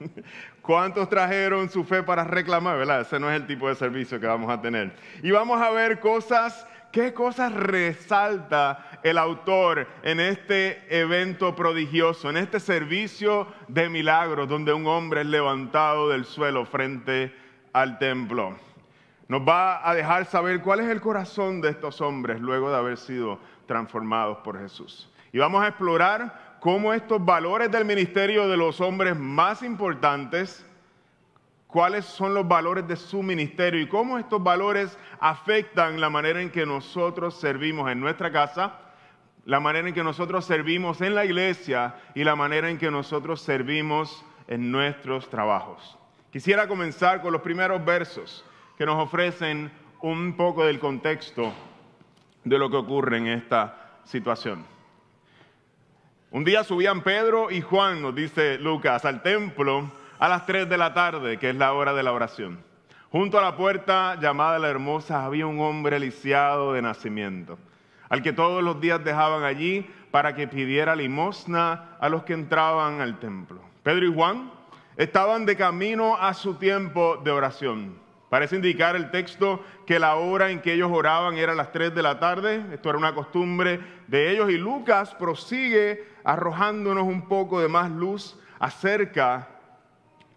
¿Cuántos 0.63 1.11
trajeron 1.11 1.69
su 1.69 1.85
fe 1.85 2.03
para 2.03 2.25
reclamar? 2.25 2.79
¿Verdad? 2.79 3.03
Ese 3.03 3.21
no 3.21 3.31
es 3.31 3.39
el 3.39 3.47
tipo 3.47 3.69
de 3.69 3.75
servicio 3.75 4.19
que 4.19 4.27
vamos 4.27 4.51
a 4.51 4.63
tener. 4.63 4.97
Y 5.23 5.31
vamos 5.31 5.61
a 5.61 5.69
ver 5.69 6.01
cosas, 6.01 6.67
qué 6.91 7.13
cosas 7.13 7.53
resalta 7.53 8.99
el 9.03 9.19
autor 9.19 9.87
en 10.05 10.21
este 10.21 10.87
evento 10.89 11.55
prodigioso, 11.55 12.31
en 12.31 12.39
este 12.39 12.61
servicio 12.61 13.47
de 13.69 13.91
milagros 13.91 14.49
donde 14.49 14.73
un 14.73 14.87
hombre 14.87 15.21
es 15.21 15.27
levantado 15.27 16.09
del 16.09 16.25
suelo 16.25 16.65
frente 16.65 17.42
al 17.73 17.99
templo. 17.99 18.57
Nos 19.29 19.41
va 19.49 19.89
a 19.89 19.95
dejar 19.95 20.27
saber 20.27 20.61
cuál 20.61 20.81
es 20.81 20.89
el 20.89 21.01
corazón 21.01 21.61
de 21.61 21.71
estos 21.71 22.01
hombres 22.01 22.41
luego 22.41 22.71
de 22.71 22.77
haber 22.77 22.99
sido 22.99 23.39
transformados 23.67 24.39
por 24.39 24.59
Jesús. 24.59 25.11
Y 25.33 25.39
vamos 25.39 25.63
a 25.63 25.69
explorar 25.69 26.59
cómo 26.61 26.93
estos 26.93 27.25
valores 27.25 27.71
del 27.71 27.85
ministerio 27.85 28.49
de 28.49 28.57
los 28.57 28.81
hombres 28.81 29.17
más 29.17 29.63
importantes, 29.63 30.67
cuáles 31.67 32.05
son 32.05 32.35
los 32.35 32.47
valores 32.47 32.87
de 32.87 32.97
su 32.97 33.23
ministerio 33.23 33.81
y 33.81 33.89
cómo 33.89 34.19
estos 34.19 34.43
valores 34.43 34.99
afectan 35.19 36.01
la 36.01 36.11
manera 36.11 36.43
en 36.43 36.51
que 36.51 36.67
nosotros 36.67 37.41
servimos 37.41 37.91
en 37.91 38.01
nuestra 38.01 38.31
casa, 38.31 38.79
la 39.47 39.61
manera 39.61 39.89
en 39.89 39.95
que 39.95 40.05
nosotros 40.05 40.45
servimos 40.45 41.01
en 41.01 41.15
la 41.15 41.25
iglesia 41.25 41.97
y 42.15 42.23
la 42.25 42.37
manera 42.37 42.69
en 42.69 42.77
que 42.77 42.91
nosotros 42.91 43.41
servimos 43.41 44.25
en 44.47 44.71
nuestros 44.71 45.31
trabajos. 45.31 45.99
Quisiera 46.33 46.67
comenzar 46.67 47.21
con 47.21 47.31
los 47.31 47.43
primeros 47.43 47.85
versos 47.85 48.43
que 48.79 48.87
nos 48.87 48.99
ofrecen 48.99 49.71
un 50.01 50.35
poco 50.35 50.65
del 50.65 50.79
contexto 50.79 51.53
de 52.43 52.59
lo 52.59 52.71
que 52.71 52.79
ocurre 52.79 53.19
en 53.19 53.27
esta 53.27 53.99
situación. 54.05 54.65
Un 56.31 56.43
día 56.43 56.65
subían 56.65 57.03
Pedro 57.03 57.51
y 57.51 57.61
Juan, 57.61 58.01
nos 58.01 58.15
dice 58.15 58.57
Lucas, 58.57 59.05
al 59.05 59.21
templo 59.21 59.93
a 60.19 60.27
las 60.27 60.47
3 60.47 60.71
de 60.71 60.79
la 60.79 60.95
tarde, 60.95 61.37
que 61.37 61.51
es 61.51 61.57
la 61.57 61.75
hora 61.75 61.93
de 61.93 62.03
la 62.03 62.13
oración. 62.13 62.65
Junto 63.11 63.39
a 63.39 63.43
la 63.43 63.55
puerta 63.55 64.19
llamada 64.19 64.59
la 64.59 64.71
Hermosa 64.71 65.27
había 65.27 65.47
un 65.47 65.61
hombre 65.61 66.01
lisiado 66.01 66.73
de 66.73 66.81
nacimiento, 66.81 67.59
al 68.09 68.23
que 68.23 68.33
todos 68.33 68.65
los 68.65 68.81
días 68.81 69.05
dejaban 69.05 69.45
allí 69.45 69.87
para 70.11 70.35
que 70.35 70.49
pidiera 70.49 70.97
limosna 70.97 71.99
a 72.01 72.09
los 72.09 72.23
que 72.23 72.33
entraban 72.33 73.03
al 73.03 73.19
templo. 73.19 73.61
Pedro 73.83 74.07
y 74.07 74.15
Juan 74.15 74.62
estaban 74.97 75.47
de 75.47 75.57
camino 75.57 76.17
a 76.17 76.35
su 76.35 76.55
tiempo 76.55 77.17
de 77.25 77.31
oración. 77.31 78.01
Parece 78.29 78.57
indicar 78.57 78.97
el 78.97 79.11
texto 79.11 79.63
que 79.85 79.99
la 79.99 80.17
hora 80.17 80.51
en 80.51 80.63
que 80.63 80.73
ellos 80.73 80.91
oraban 80.91 81.37
era 81.37 81.55
las 81.55 81.71
3 81.71 81.95
de 81.95 82.03
la 82.03 82.19
tarde. 82.19 82.65
Esto 82.73 82.89
era 82.89 82.99
una 82.99 83.15
costumbre 83.15 83.79
de 84.07 84.31
ellos. 84.31 84.51
Y 84.51 84.57
Lucas 84.57 85.15
prosigue 85.15 86.09
arrojándonos 86.25 87.05
un 87.05 87.29
poco 87.29 87.61
de 87.61 87.69
más 87.69 87.91
luz 87.91 88.39
acerca 88.59 89.49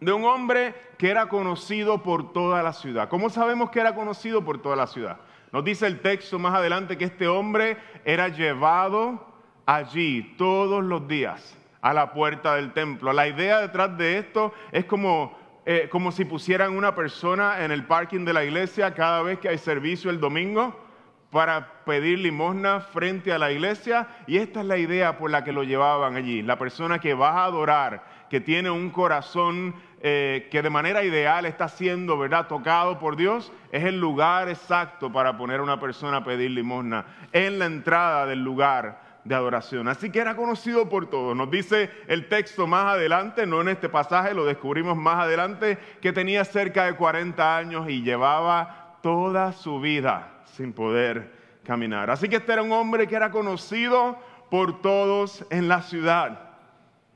de 0.01 0.12
un 0.12 0.25
hombre 0.25 0.75
que 0.97 1.09
era 1.09 1.29
conocido 1.29 2.03
por 2.03 2.33
toda 2.33 2.62
la 2.63 2.74
ciudad. 2.74 3.07
¿Cómo 3.07 3.29
sabemos 3.29 3.69
que 3.69 3.79
era 3.79 3.95
conocido 3.95 4.43
por 4.43 4.62
toda 4.62 4.75
la 4.75 4.88
ciudad? 4.88 5.19
Nos 5.53 5.63
dice 5.63 5.88
el 5.88 6.01
texto 6.01 6.38
más 6.38 6.53
adelante 6.53 6.97
que 6.97 7.05
este 7.05 7.29
hombre 7.29 7.77
era 8.03 8.27
llevado 8.27 9.25
allí 9.65 10.35
todos 10.38 10.83
los 10.83 11.07
días 11.07 11.57
a 11.85 11.93
la 11.93 12.11
puerta 12.11 12.55
del 12.55 12.73
templo. 12.73 13.13
La 13.13 13.27
idea 13.27 13.59
detrás 13.59 13.95
de 13.95 14.17
esto 14.17 14.51
es 14.71 14.85
como, 14.85 15.37
eh, 15.67 15.87
como 15.91 16.11
si 16.11 16.25
pusieran 16.25 16.75
una 16.75 16.95
persona 16.95 17.63
en 17.63 17.69
el 17.69 17.85
parking 17.85 18.25
de 18.25 18.33
la 18.33 18.43
iglesia 18.43 18.95
cada 18.95 19.21
vez 19.21 19.37
que 19.37 19.49
hay 19.49 19.59
servicio 19.59 20.09
el 20.09 20.19
domingo 20.19 20.83
para 21.29 21.83
pedir 21.85 22.17
limosna 22.17 22.79
frente 22.79 23.31
a 23.31 23.37
la 23.37 23.51
iglesia 23.51 24.07
y 24.25 24.37
esta 24.37 24.61
es 24.61 24.65
la 24.65 24.79
idea 24.79 25.19
por 25.19 25.29
la 25.29 25.43
que 25.43 25.51
lo 25.51 25.61
llevaban 25.61 26.15
allí. 26.15 26.41
La 26.41 26.57
persona 26.57 26.97
que 26.97 27.13
va 27.13 27.33
a 27.33 27.45
adorar, 27.45 28.03
que 28.31 28.41
tiene 28.41 28.71
un 28.71 28.89
corazón 28.89 29.75
eh, 30.01 30.47
que 30.49 30.63
de 30.63 30.71
manera 30.71 31.03
ideal 31.03 31.45
está 31.45 31.67
siendo, 31.67 32.17
¿verdad?, 32.17 32.47
tocado 32.47 32.97
por 32.97 33.15
Dios, 33.15 33.53
es 33.71 33.83
el 33.83 33.99
lugar 33.99 34.49
exacto 34.49 35.11
para 35.11 35.37
poner 35.37 35.59
a 35.59 35.63
una 35.63 35.79
persona 35.79 36.17
a 36.17 36.23
pedir 36.23 36.49
limosna 36.49 37.05
en 37.31 37.59
la 37.59 37.65
entrada 37.65 38.25
del 38.25 38.43
lugar 38.43 39.04
de 39.25 39.36
adoración. 39.36 39.88
Así 39.88 40.12
que 40.12 40.20
era 40.20 40.36
conocido 40.36 40.88
por 40.88 41.10
todos. 41.10 41.36
Nos 41.36 41.51
dice 41.51 41.89
el 42.08 42.29
texto 42.29 42.67
más 42.67 42.86
adelante, 42.86 43.46
no 43.46 43.60
en 43.60 43.70
este 43.70 43.89
pasaje, 43.89 44.34
lo 44.34 44.46
descubrimos 44.46 44.96
más 44.96 45.20
adelante, 45.20 45.77
que 46.00 46.13
tenía 46.13 46.46
cerca 46.46 46.86
de 46.86 46.96
40 46.96 47.58
años 47.58 47.89
y 47.89 48.03
llevaba 48.03 49.00
toda 49.01 49.51
su 49.51 49.82
vida 49.82 50.44
sin 50.46 50.72
poder 50.72 51.34
caminar. 51.63 52.12
Así 52.12 52.29
que 52.29 52.38
este 52.38 52.53
era 52.53 52.62
un 52.62 52.72
hombre 52.72 53.08
que 53.08 53.15
era 53.15 53.32
conocido 53.32 54.17
por 54.50 54.82
todos 54.82 55.44
en 55.50 55.67
la 55.67 55.82
ciudad. 55.82 56.51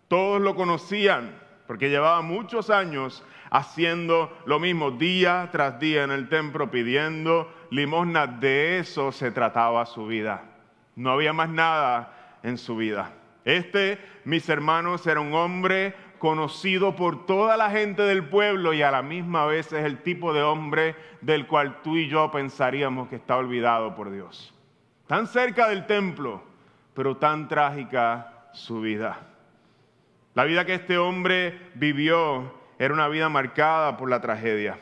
Todos 0.08 0.42
lo 0.42 0.56
conocían 0.56 1.40
porque 1.68 1.92
llevaba 1.92 2.24
muchos 2.24 2.72
años 2.72 3.24
haciendo 3.52 4.36
lo 4.46 4.60
mismo 4.60 4.90
día 4.90 5.50
tras 5.52 5.80
día 5.80 6.04
en 6.04 6.10
el 6.10 6.28
templo 6.28 6.72
pidiendo 6.72 7.54
limosna. 7.70 8.26
De 8.26 8.80
eso 8.80 9.12
se 9.12 9.30
trataba 9.30 9.86
su 9.86 10.08
vida. 10.08 10.49
No 11.00 11.12
había 11.12 11.32
más 11.32 11.48
nada 11.48 12.40
en 12.44 12.58
su 12.58 12.76
vida. 12.76 13.14
Este, 13.46 13.98
mis 14.26 14.50
hermanos, 14.50 15.08
era 15.08 15.22
un 15.22 15.34
hombre 15.34 15.96
conocido 16.20 16.98
por 16.98 17.26
toda 17.26 17.56
la 17.56 17.70
gente 17.70 18.02
del 18.02 18.28
pueblo 18.28 18.74
y 18.74 18.82
a 18.82 18.92
la 18.92 19.02
misma 19.02 19.46
vez 19.46 19.72
es 19.72 19.86
el 19.86 20.04
tipo 20.04 20.34
de 20.34 20.44
hombre 20.44 20.98
del 21.22 21.48
cual 21.48 21.82
tú 21.84 21.96
y 21.96 22.10
yo 22.10 22.30
pensaríamos 22.32 23.08
que 23.08 23.16
está 23.16 23.38
olvidado 23.38 23.96
por 23.96 24.12
Dios. 24.12 24.54
Tan 25.08 25.26
cerca 25.26 25.70
del 25.70 25.86
templo, 25.86 26.44
pero 26.94 27.16
tan 27.16 27.48
trágica 27.48 28.50
su 28.52 28.82
vida. 28.82 29.22
La 30.34 30.44
vida 30.44 30.66
que 30.66 30.74
este 30.74 30.98
hombre 30.98 31.70
vivió 31.76 32.54
era 32.78 32.94
una 32.94 33.08
vida 33.08 33.30
marcada 33.30 33.96
por 33.96 34.10
la 34.10 34.20
tragedia. 34.20 34.78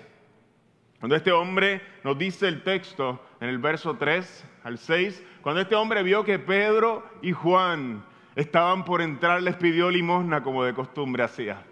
Cuando 1.00 1.16
este 1.16 1.32
hombre 1.32 1.80
nos 2.04 2.18
dice 2.18 2.48
el 2.48 2.64
texto 2.64 3.22
en 3.40 3.50
el 3.50 3.60
verso 3.60 3.96
3 3.96 4.46
al 4.64 4.78
6, 4.78 5.24
cuando 5.42 5.62
este 5.62 5.76
hombre 5.76 6.04
vio 6.04 6.24
que 6.24 6.40
Pedro 6.40 7.04
y 7.22 7.32
Juan 7.32 8.04
estaban 8.36 8.84
por 8.84 9.02
entrar, 9.02 9.42
les 9.42 9.56
pidió 9.56 9.90
limosna 9.90 10.44
como 10.44 10.64
de 10.64 10.74
costumbre 10.74 11.24
hacía. 11.24 11.64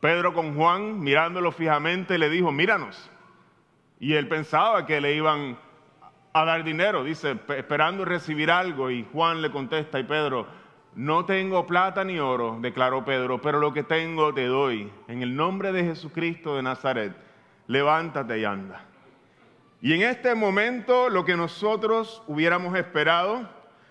Pedro 0.00 0.34
con 0.34 0.56
Juan, 0.56 1.00
mirándolo 1.00 1.52
fijamente, 1.52 2.18
le 2.18 2.28
dijo, 2.28 2.50
míranos. 2.50 3.10
Y 4.00 4.14
él 4.14 4.26
pensaba 4.26 4.84
que 4.84 5.00
le 5.00 5.14
iban 5.14 5.56
a 6.32 6.44
dar 6.44 6.64
dinero, 6.64 7.04
dice, 7.04 7.38
esperando 7.56 8.04
recibir 8.04 8.50
algo. 8.50 8.90
Y 8.90 9.06
Juan 9.12 9.42
le 9.42 9.50
contesta, 9.50 10.00
y 10.00 10.04
Pedro, 10.04 10.46
no 10.94 11.24
tengo 11.24 11.66
plata 11.66 12.04
ni 12.04 12.18
oro, 12.18 12.58
declaró 12.60 13.04
Pedro, 13.04 13.40
pero 13.40 13.60
lo 13.60 13.72
que 13.72 13.84
tengo 13.84 14.34
te 14.34 14.46
doy. 14.46 14.90
En 15.08 15.22
el 15.22 15.36
nombre 15.36 15.72
de 15.72 15.84
Jesucristo 15.84 16.56
de 16.56 16.62
Nazaret, 16.62 17.14
levántate 17.66 18.40
y 18.40 18.44
anda. 18.44 18.84
Y 19.82 19.92
en 19.94 20.02
este 20.02 20.36
momento 20.36 21.10
lo 21.10 21.24
que 21.24 21.36
nosotros 21.36 22.22
hubiéramos 22.28 22.76
esperado 22.78 23.50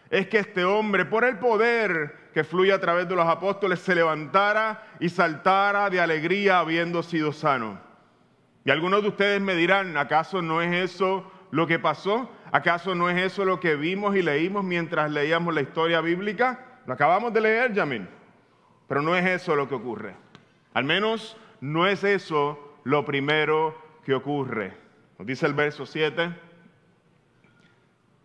es 0.10 0.26
que 0.28 0.40
este 0.40 0.64
hombre, 0.64 1.04
por 1.04 1.26
el 1.26 1.38
poder 1.38 2.30
que 2.34 2.46
fluye 2.46 2.72
a 2.72 2.80
través 2.80 3.10
de 3.10 3.16
los 3.16 3.28
apóstoles, 3.28 3.80
se 3.80 3.94
levantara 3.94 4.88
y 5.02 5.10
saltara 5.10 5.90
de 5.90 6.00
alegría 6.00 6.60
habiendo 6.60 7.04
sido 7.04 7.34
sano. 7.34 7.78
Y 8.64 8.72
algunos 8.72 9.02
de 9.02 9.10
ustedes 9.10 9.42
me 9.42 9.54
dirán, 9.54 9.98
¿acaso 9.98 10.42
no 10.42 10.62
es 10.62 10.92
eso 10.92 11.30
lo 11.52 11.68
que 11.68 11.78
pasó? 11.78 12.32
¿Acaso 12.54 12.96
no 12.96 13.10
es 13.10 13.18
eso 13.18 13.44
lo 13.44 13.60
que 13.60 13.76
vimos 13.76 14.16
y 14.16 14.22
leímos 14.22 14.64
mientras 14.64 15.12
leíamos 15.12 15.54
la 15.54 15.62
historia 15.62 16.00
bíblica? 16.00 16.82
Lo 16.86 16.94
acabamos 16.94 17.34
de 17.34 17.42
leer, 17.42 17.74
Yamil. 17.74 18.08
Pero 18.88 19.02
no 19.02 19.14
es 19.14 19.26
eso 19.26 19.58
lo 19.58 19.68
que 19.68 19.76
ocurre. 19.76 20.16
Al 20.74 20.86
menos 20.86 21.36
no 21.60 21.86
es 21.86 22.06
eso 22.06 22.78
lo 22.86 23.04
primero 23.04 23.76
que 24.06 24.14
ocurre. 24.14 24.81
Nos 25.22 25.28
dice 25.28 25.46
el 25.46 25.54
verso 25.54 25.86
7 25.86 26.36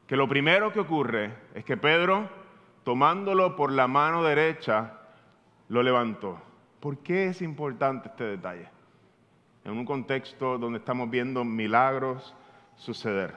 que 0.07 0.17
lo 0.17 0.27
primero 0.27 0.73
que 0.73 0.81
ocurre 0.81 1.31
es 1.55 1.63
que 1.63 1.77
Pedro, 1.77 2.27
tomándolo 2.85 3.55
por 3.55 3.71
la 3.71 3.87
mano 3.87 4.25
derecha, 4.25 4.95
lo 5.69 5.83
levantó. 5.83 6.41
¿Por 6.81 7.01
qué 7.01 7.27
es 7.27 7.43
importante 7.43 8.09
este 8.09 8.25
detalle? 8.25 8.71
En 9.65 9.73
un 9.73 9.85
contexto 9.85 10.57
donde 10.57 10.79
estamos 10.79 11.11
viendo 11.11 11.45
milagros 11.45 12.35
suceder. 12.77 13.35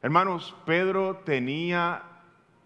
Hermanos, 0.00 0.54
Pedro 0.64 1.22
tenía 1.24 2.04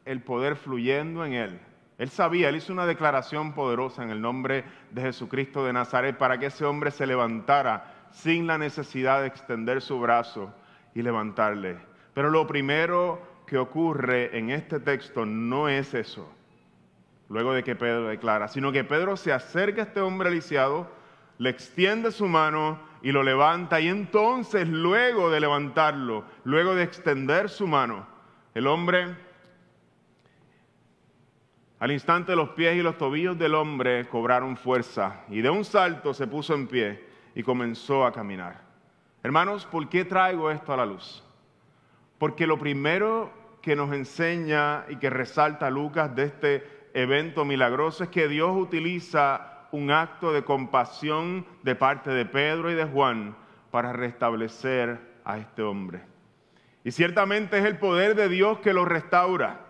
el 0.04 0.20
poder 0.20 0.56
fluyendo 0.56 1.24
en 1.24 1.32
él. 1.32 1.60
Él 1.96 2.10
sabía, 2.10 2.50
él 2.50 2.56
hizo 2.56 2.74
una 2.74 2.84
declaración 2.84 3.54
poderosa 3.54 4.02
en 4.02 4.10
el 4.10 4.20
nombre 4.20 4.64
de 4.90 5.00
Jesucristo 5.00 5.64
de 5.64 5.72
Nazaret 5.72 6.18
para 6.18 6.36
que 6.36 6.44
ese 6.44 6.66
hombre 6.66 6.90
se 6.90 7.06
levantara 7.06 7.95
sin 8.16 8.46
la 8.46 8.56
necesidad 8.56 9.20
de 9.20 9.26
extender 9.26 9.82
su 9.82 10.00
brazo 10.00 10.52
y 10.94 11.02
levantarle. 11.02 11.78
Pero 12.14 12.30
lo 12.30 12.46
primero 12.46 13.20
que 13.46 13.58
ocurre 13.58 14.36
en 14.36 14.50
este 14.50 14.80
texto 14.80 15.26
no 15.26 15.68
es 15.68 15.92
eso, 15.92 16.32
luego 17.28 17.52
de 17.52 17.62
que 17.62 17.76
Pedro 17.76 18.08
declara, 18.08 18.48
sino 18.48 18.72
que 18.72 18.84
Pedro 18.84 19.18
se 19.18 19.34
acerca 19.34 19.82
a 19.82 19.84
este 19.84 20.00
hombre 20.00 20.30
aliciado, 20.30 20.90
le 21.36 21.50
extiende 21.50 22.10
su 22.10 22.26
mano 22.26 22.80
y 23.02 23.12
lo 23.12 23.22
levanta 23.22 23.80
y 23.80 23.88
entonces 23.88 24.66
luego 24.66 25.30
de 25.30 25.40
levantarlo, 25.40 26.24
luego 26.44 26.74
de 26.74 26.84
extender 26.84 27.50
su 27.50 27.66
mano, 27.66 28.06
el 28.54 28.66
hombre, 28.66 29.14
al 31.78 31.92
instante 31.92 32.34
los 32.34 32.48
pies 32.50 32.76
y 32.76 32.82
los 32.82 32.96
tobillos 32.96 33.38
del 33.38 33.54
hombre 33.54 34.08
cobraron 34.08 34.56
fuerza 34.56 35.24
y 35.28 35.42
de 35.42 35.50
un 35.50 35.66
salto 35.66 36.14
se 36.14 36.26
puso 36.26 36.54
en 36.54 36.66
pie 36.66 37.05
y 37.36 37.42
comenzó 37.42 38.06
a 38.06 38.12
caminar. 38.12 38.62
Hermanos, 39.22 39.66
¿por 39.66 39.88
qué 39.90 40.06
traigo 40.06 40.50
esto 40.50 40.72
a 40.72 40.78
la 40.78 40.86
luz? 40.86 41.22
Porque 42.18 42.46
lo 42.46 42.58
primero 42.58 43.30
que 43.60 43.76
nos 43.76 43.92
enseña 43.92 44.86
y 44.88 44.96
que 44.96 45.10
resalta 45.10 45.68
Lucas 45.68 46.16
de 46.16 46.24
este 46.24 46.88
evento 46.94 47.44
milagroso 47.44 48.04
es 48.04 48.10
que 48.10 48.26
Dios 48.26 48.56
utiliza 48.56 49.68
un 49.70 49.90
acto 49.90 50.32
de 50.32 50.44
compasión 50.44 51.46
de 51.62 51.74
parte 51.74 52.10
de 52.10 52.24
Pedro 52.24 52.70
y 52.70 52.74
de 52.74 52.86
Juan 52.86 53.36
para 53.70 53.92
restablecer 53.92 54.98
a 55.22 55.36
este 55.36 55.62
hombre. 55.62 56.00
Y 56.84 56.92
ciertamente 56.92 57.58
es 57.58 57.66
el 57.66 57.78
poder 57.78 58.14
de 58.14 58.30
Dios 58.30 58.60
que 58.60 58.72
lo 58.72 58.86
restaura. 58.86 59.60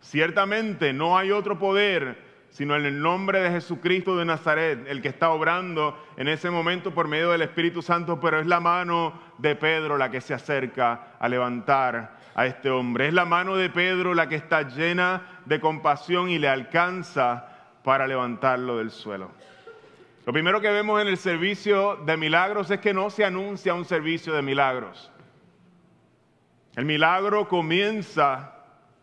Ciertamente 0.00 0.92
no 0.92 1.16
hay 1.16 1.30
otro 1.30 1.58
poder 1.58 2.33
sino 2.54 2.76
en 2.76 2.86
el 2.86 3.02
nombre 3.02 3.40
de 3.40 3.50
Jesucristo 3.50 4.16
de 4.16 4.24
Nazaret, 4.24 4.86
el 4.86 5.02
que 5.02 5.08
está 5.08 5.30
obrando 5.30 6.00
en 6.16 6.28
ese 6.28 6.50
momento 6.50 6.94
por 6.94 7.08
medio 7.08 7.32
del 7.32 7.42
Espíritu 7.42 7.82
Santo, 7.82 8.20
pero 8.20 8.38
es 8.38 8.46
la 8.46 8.60
mano 8.60 9.12
de 9.38 9.56
Pedro 9.56 9.98
la 9.98 10.08
que 10.08 10.20
se 10.20 10.34
acerca 10.34 11.16
a 11.18 11.28
levantar 11.28 12.16
a 12.32 12.46
este 12.46 12.70
hombre. 12.70 13.08
Es 13.08 13.12
la 13.12 13.24
mano 13.24 13.56
de 13.56 13.70
Pedro 13.70 14.14
la 14.14 14.28
que 14.28 14.36
está 14.36 14.62
llena 14.68 15.40
de 15.46 15.58
compasión 15.58 16.30
y 16.30 16.38
le 16.38 16.46
alcanza 16.46 17.48
para 17.82 18.06
levantarlo 18.06 18.78
del 18.78 18.92
suelo. 18.92 19.32
Lo 20.24 20.32
primero 20.32 20.60
que 20.60 20.70
vemos 20.70 21.02
en 21.02 21.08
el 21.08 21.16
servicio 21.16 21.96
de 22.06 22.16
milagros 22.16 22.70
es 22.70 22.78
que 22.78 22.94
no 22.94 23.10
se 23.10 23.24
anuncia 23.24 23.74
un 23.74 23.84
servicio 23.84 24.32
de 24.32 24.42
milagros. 24.42 25.10
El 26.76 26.84
milagro 26.84 27.48
comienza 27.48 28.54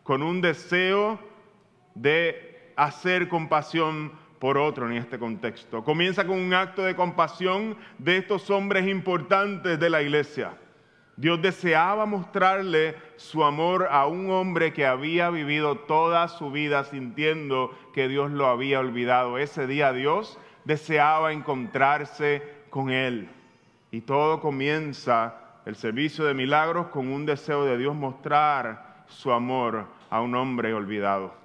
con 0.04 0.24
un 0.24 0.40
deseo 0.40 1.20
de 1.96 2.51
hacer 2.76 3.28
compasión 3.28 4.12
por 4.40 4.58
otro 4.58 4.90
en 4.90 4.98
este 4.98 5.20
contexto. 5.20 5.84
Comienza 5.84 6.26
con 6.26 6.40
un 6.40 6.54
acto 6.54 6.84
de 6.84 6.96
compasión 6.96 7.78
de 8.00 8.18
estos 8.18 8.50
hombres 8.50 8.88
importantes 8.88 9.80
de 9.80 9.90
la 9.90 10.02
iglesia. 10.02 10.54
Dios 11.16 11.42
deseaba 11.42 12.08
mostrarle 12.08 12.96
su 13.18 13.44
amor 13.44 13.88
a 13.92 14.08
un 14.08 14.32
hombre 14.32 14.74
que 14.74 14.88
había 14.88 15.30
vivido 15.30 15.76
toda 15.78 16.28
su 16.28 16.50
vida 16.50 16.84
sintiendo 16.86 17.78
que 17.94 18.08
Dios 18.08 18.32
lo 18.32 18.48
había 18.48 18.80
olvidado. 18.80 19.38
Ese 19.38 19.68
día 19.68 19.94
Dios 19.94 20.40
deseaba 20.64 21.34
encontrarse 21.34 22.42
con 22.72 22.90
él. 22.90 23.30
Y 23.92 24.02
todo 24.02 24.40
comienza 24.40 25.36
el 25.66 25.76
servicio 25.76 26.26
de 26.26 26.34
milagros 26.34 26.88
con 26.88 27.10
un 27.10 27.28
deseo 27.28 27.66
de 27.66 27.78
Dios 27.78 27.94
mostrar 27.94 29.04
su 29.06 29.32
amor 29.32 29.86
a 30.10 30.22
un 30.22 30.34
hombre 30.34 30.74
olvidado. 30.74 31.41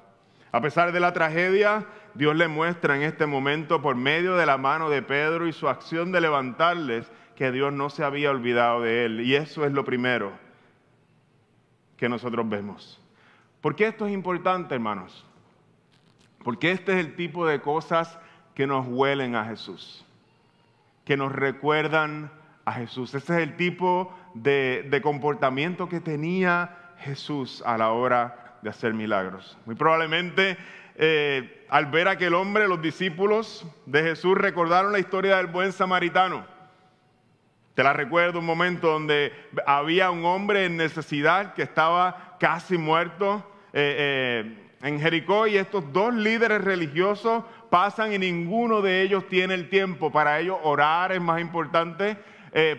A 0.53 0.61
pesar 0.61 0.93
de 0.93 1.01
la 1.01 1.13
tragedia, 1.13 1.87
Dios 2.15 2.37
le 2.37 2.49
muestra 2.49 2.97
en 2.97 3.03
este 3.03 3.27
momento 3.27 3.83
por 3.83 3.97
medio 3.97 4.37
de 4.37 4.47
la 4.47 4.59
mano 4.59 4.89
de 4.89 5.03
Pedro 5.03 5.47
y 5.47 5.53
su 5.53 5.69
acción 5.69 6.13
de 6.13 6.21
levantarles 6.21 7.11
que 7.35 7.53
Dios 7.53 7.73
no 7.73 7.91
se 7.91 8.05
había 8.05 8.31
olvidado 8.31 8.83
de 8.83 9.05
él. 9.05 9.21
Y 9.21 9.35
eso 9.35 9.65
es 9.65 9.73
lo 9.73 9.85
primero 9.85 10.33
que 11.97 12.09
nosotros 12.09 12.49
vemos. 12.49 13.01
¿Por 13.61 13.75
qué 13.75 13.89
esto 13.89 14.07
es 14.07 14.13
importante, 14.13 14.75
hermanos? 14.75 15.27
Porque 16.45 16.71
este 16.71 16.93
es 16.93 17.05
el 17.05 17.17
tipo 17.17 17.47
de 17.47 17.61
cosas 17.61 18.19
que 18.55 18.67
nos 18.67 18.87
huelen 18.87 19.35
a 19.35 19.45
Jesús, 19.45 20.07
que 21.05 21.17
nos 21.17 21.33
recuerdan 21.33 22.31
a 22.65 22.73
Jesús. 22.73 23.15
Ese 23.15 23.35
es 23.35 23.43
el 23.43 23.57
tipo 23.57 24.15
de, 24.35 24.87
de 24.89 25.03
comportamiento 25.03 25.89
que 25.89 26.01
tenía 26.01 26.95
Jesús 26.99 27.63
a 27.67 27.77
la 27.77 27.91
hora 27.91 28.46
de 28.63 28.71
hacer 28.71 28.95
milagros. 28.95 29.57
Muy 29.67 29.75
probablemente 29.75 30.57
eh, 30.99 31.67
al 31.69 31.87
ver 31.87 32.09
aquel 32.09 32.35
hombre, 32.35 32.67
los 32.67 32.81
discípulos 32.81 33.67
de 33.85 34.03
Jesús 34.03 34.37
recordaron 34.37 34.93
la 34.93 34.99
historia 34.99 35.37
del 35.37 35.47
buen 35.47 35.73
samaritano. 35.73 36.47
Te 37.75 37.83
la 37.83 37.93
recuerdo 37.93 38.39
un 38.39 38.47
momento 38.47 38.91
donde 38.91 39.33
había 39.67 40.11
un 40.11 40.25
hombre 40.25 40.65
en 40.65 40.79
necesidad 40.79 41.53
que 41.53 41.63
estaba 41.63 42.37
casi 42.41 42.79
muerto 42.79 43.45
eh, 43.75 44.45
eh, 44.49 44.59
en 44.81 44.99
Jericó 44.99 45.47
y 45.47 45.59
estos 45.59 45.93
dos 45.93 46.15
líderes 46.15 46.65
religiosos 46.65 47.45
pasan 47.69 48.15
y 48.15 48.19
ninguno 48.19 48.81
de 48.81 49.03
ellos 49.03 49.29
tiene 49.29 49.53
el 49.53 49.69
tiempo. 49.69 50.11
Para 50.11 50.41
ellos 50.41 50.57
orar 50.63 51.13
es 51.13 51.21
más 51.21 51.41
importante, 51.41 52.17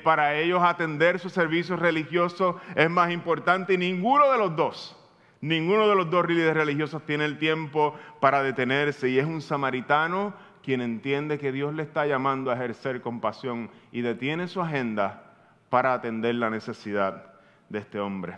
para 0.04 0.34
ellos 0.34 0.64
atender 0.64 1.20
sus 1.20 1.34
servicios 1.34 1.78
religiosos 1.78 2.56
es 2.74 2.90
más 2.90 3.12
importante 3.12 3.76
y 3.76 3.78
ninguno 3.78 4.32
de 4.32 4.38
los 4.40 4.56
dos 4.56 4.98
Ninguno 5.42 5.88
de 5.88 5.96
los 5.96 6.10
dos 6.10 6.28
líderes 6.28 6.56
religiosos 6.56 7.06
tiene 7.06 7.26
el 7.26 7.38
tiempo 7.38 7.96
para 8.20 8.42
detenerse 8.42 9.10
y 9.10 9.20
es 9.20 9.26
un 9.26 9.42
samaritano 9.42 10.34
quien 10.64 10.82
entiende 10.82 11.38
que 11.38 11.52
Dios 11.52 11.74
le 11.74 11.84
está 11.84 12.06
llamando 12.06 12.52
a 12.52 12.56
ejercer 12.56 13.02
compasión 13.02 13.70
y 13.92 14.02
detiene 14.02 14.48
su 14.48 14.62
agenda 14.62 15.36
para 15.70 15.94
atender 15.94 16.36
la 16.36 16.50
necesidad 16.50 17.34
de 17.70 17.80
este 17.80 18.00
hombre. 18.00 18.38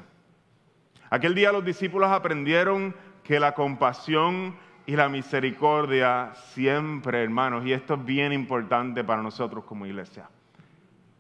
Aquel 1.09 1.33
día 1.33 1.51
los 1.51 1.65
discípulos 1.65 2.11
aprendieron 2.11 2.95
que 3.23 3.39
la 3.39 3.53
compasión 3.53 4.55
y 4.85 4.95
la 4.95 5.07
misericordia 5.09 6.31
siempre, 6.53 7.23
hermanos, 7.23 7.65
y 7.65 7.73
esto 7.73 7.95
es 7.95 8.05
bien 8.05 8.33
importante 8.33 9.03
para 9.03 9.21
nosotros 9.21 9.63
como 9.63 9.85
iglesia, 9.85 10.29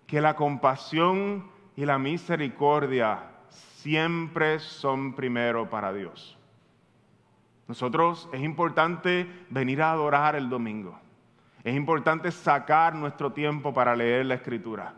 que 0.05 0.21
la 0.21 0.35
compasión 0.35 1.49
y 1.75 1.85
la 1.85 1.97
misericordia 1.97 3.23
siempre 3.49 4.59
son 4.59 5.13
primero 5.13 5.69
para 5.69 5.93
Dios. 5.93 6.37
Nosotros 7.67 8.27
es 8.33 8.41
importante 8.41 9.27
venir 9.49 9.81
a 9.81 9.91
adorar 9.91 10.35
el 10.35 10.49
domingo. 10.49 10.99
Es 11.63 11.75
importante 11.75 12.31
sacar 12.31 12.95
nuestro 12.95 13.31
tiempo 13.31 13.73
para 13.73 13.95
leer 13.95 14.25
la 14.25 14.35
escritura. 14.35 14.93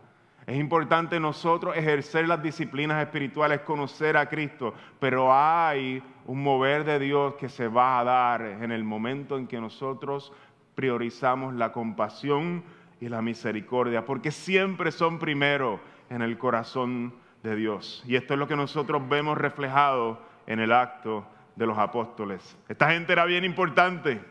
Es 0.45 0.57
importante 0.57 1.19
nosotros 1.19 1.75
ejercer 1.77 2.27
las 2.27 2.41
disciplinas 2.41 3.01
espirituales, 3.03 3.61
conocer 3.61 4.17
a 4.17 4.27
Cristo, 4.27 4.73
pero 4.99 5.33
hay 5.33 6.01
un 6.25 6.41
mover 6.41 6.83
de 6.83 6.99
Dios 6.99 7.35
que 7.35 7.49
se 7.49 7.67
va 7.67 7.99
a 7.99 8.03
dar 8.03 8.41
en 8.41 8.71
el 8.71 8.83
momento 8.83 9.37
en 9.37 9.47
que 9.47 9.61
nosotros 9.61 10.33
priorizamos 10.75 11.53
la 11.53 11.71
compasión 11.71 12.63
y 12.99 13.09
la 13.09 13.21
misericordia, 13.21 14.05
porque 14.05 14.31
siempre 14.31 14.91
son 14.91 15.19
primero 15.19 15.79
en 16.09 16.21
el 16.21 16.37
corazón 16.37 17.13
de 17.43 17.55
Dios. 17.55 18.03
Y 18.05 18.15
esto 18.15 18.33
es 18.33 18.39
lo 18.39 18.47
que 18.47 18.55
nosotros 18.55 19.07
vemos 19.07 19.37
reflejado 19.37 20.21
en 20.47 20.59
el 20.59 20.71
acto 20.71 21.25
de 21.55 21.65
los 21.65 21.77
apóstoles. 21.77 22.57
Esta 22.67 22.91
gente 22.91 23.13
era 23.13 23.25
bien 23.25 23.43
importante. 23.43 24.21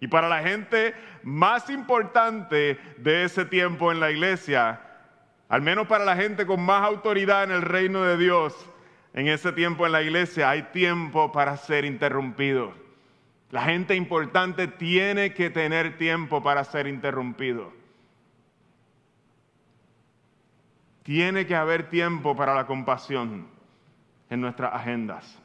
Y 0.00 0.08
para 0.08 0.28
la 0.28 0.42
gente 0.42 0.94
más 1.22 1.70
importante 1.70 2.78
de 2.98 3.24
ese 3.24 3.44
tiempo 3.44 3.92
en 3.92 4.00
la 4.00 4.10
iglesia, 4.10 4.80
al 5.48 5.62
menos 5.62 5.86
para 5.86 6.04
la 6.04 6.16
gente 6.16 6.46
con 6.46 6.60
más 6.64 6.82
autoridad 6.84 7.44
en 7.44 7.52
el 7.52 7.62
reino 7.62 8.02
de 8.02 8.16
Dios, 8.16 8.54
en 9.14 9.28
ese 9.28 9.52
tiempo 9.52 9.86
en 9.86 9.92
la 9.92 10.02
iglesia 10.02 10.50
hay 10.50 10.62
tiempo 10.72 11.30
para 11.30 11.56
ser 11.56 11.84
interrumpido. 11.84 12.72
La 13.50 13.62
gente 13.62 13.94
importante 13.94 14.66
tiene 14.66 15.34
que 15.34 15.50
tener 15.50 15.98
tiempo 15.98 16.42
para 16.42 16.64
ser 16.64 16.86
interrumpido. 16.86 17.70
Tiene 21.02 21.46
que 21.46 21.56
haber 21.56 21.88
tiempo 21.88 22.36
para 22.36 22.54
la 22.54 22.66
compasión 22.66 23.46
en 24.30 24.40
nuestras 24.40 24.74
agendas. 24.74 25.38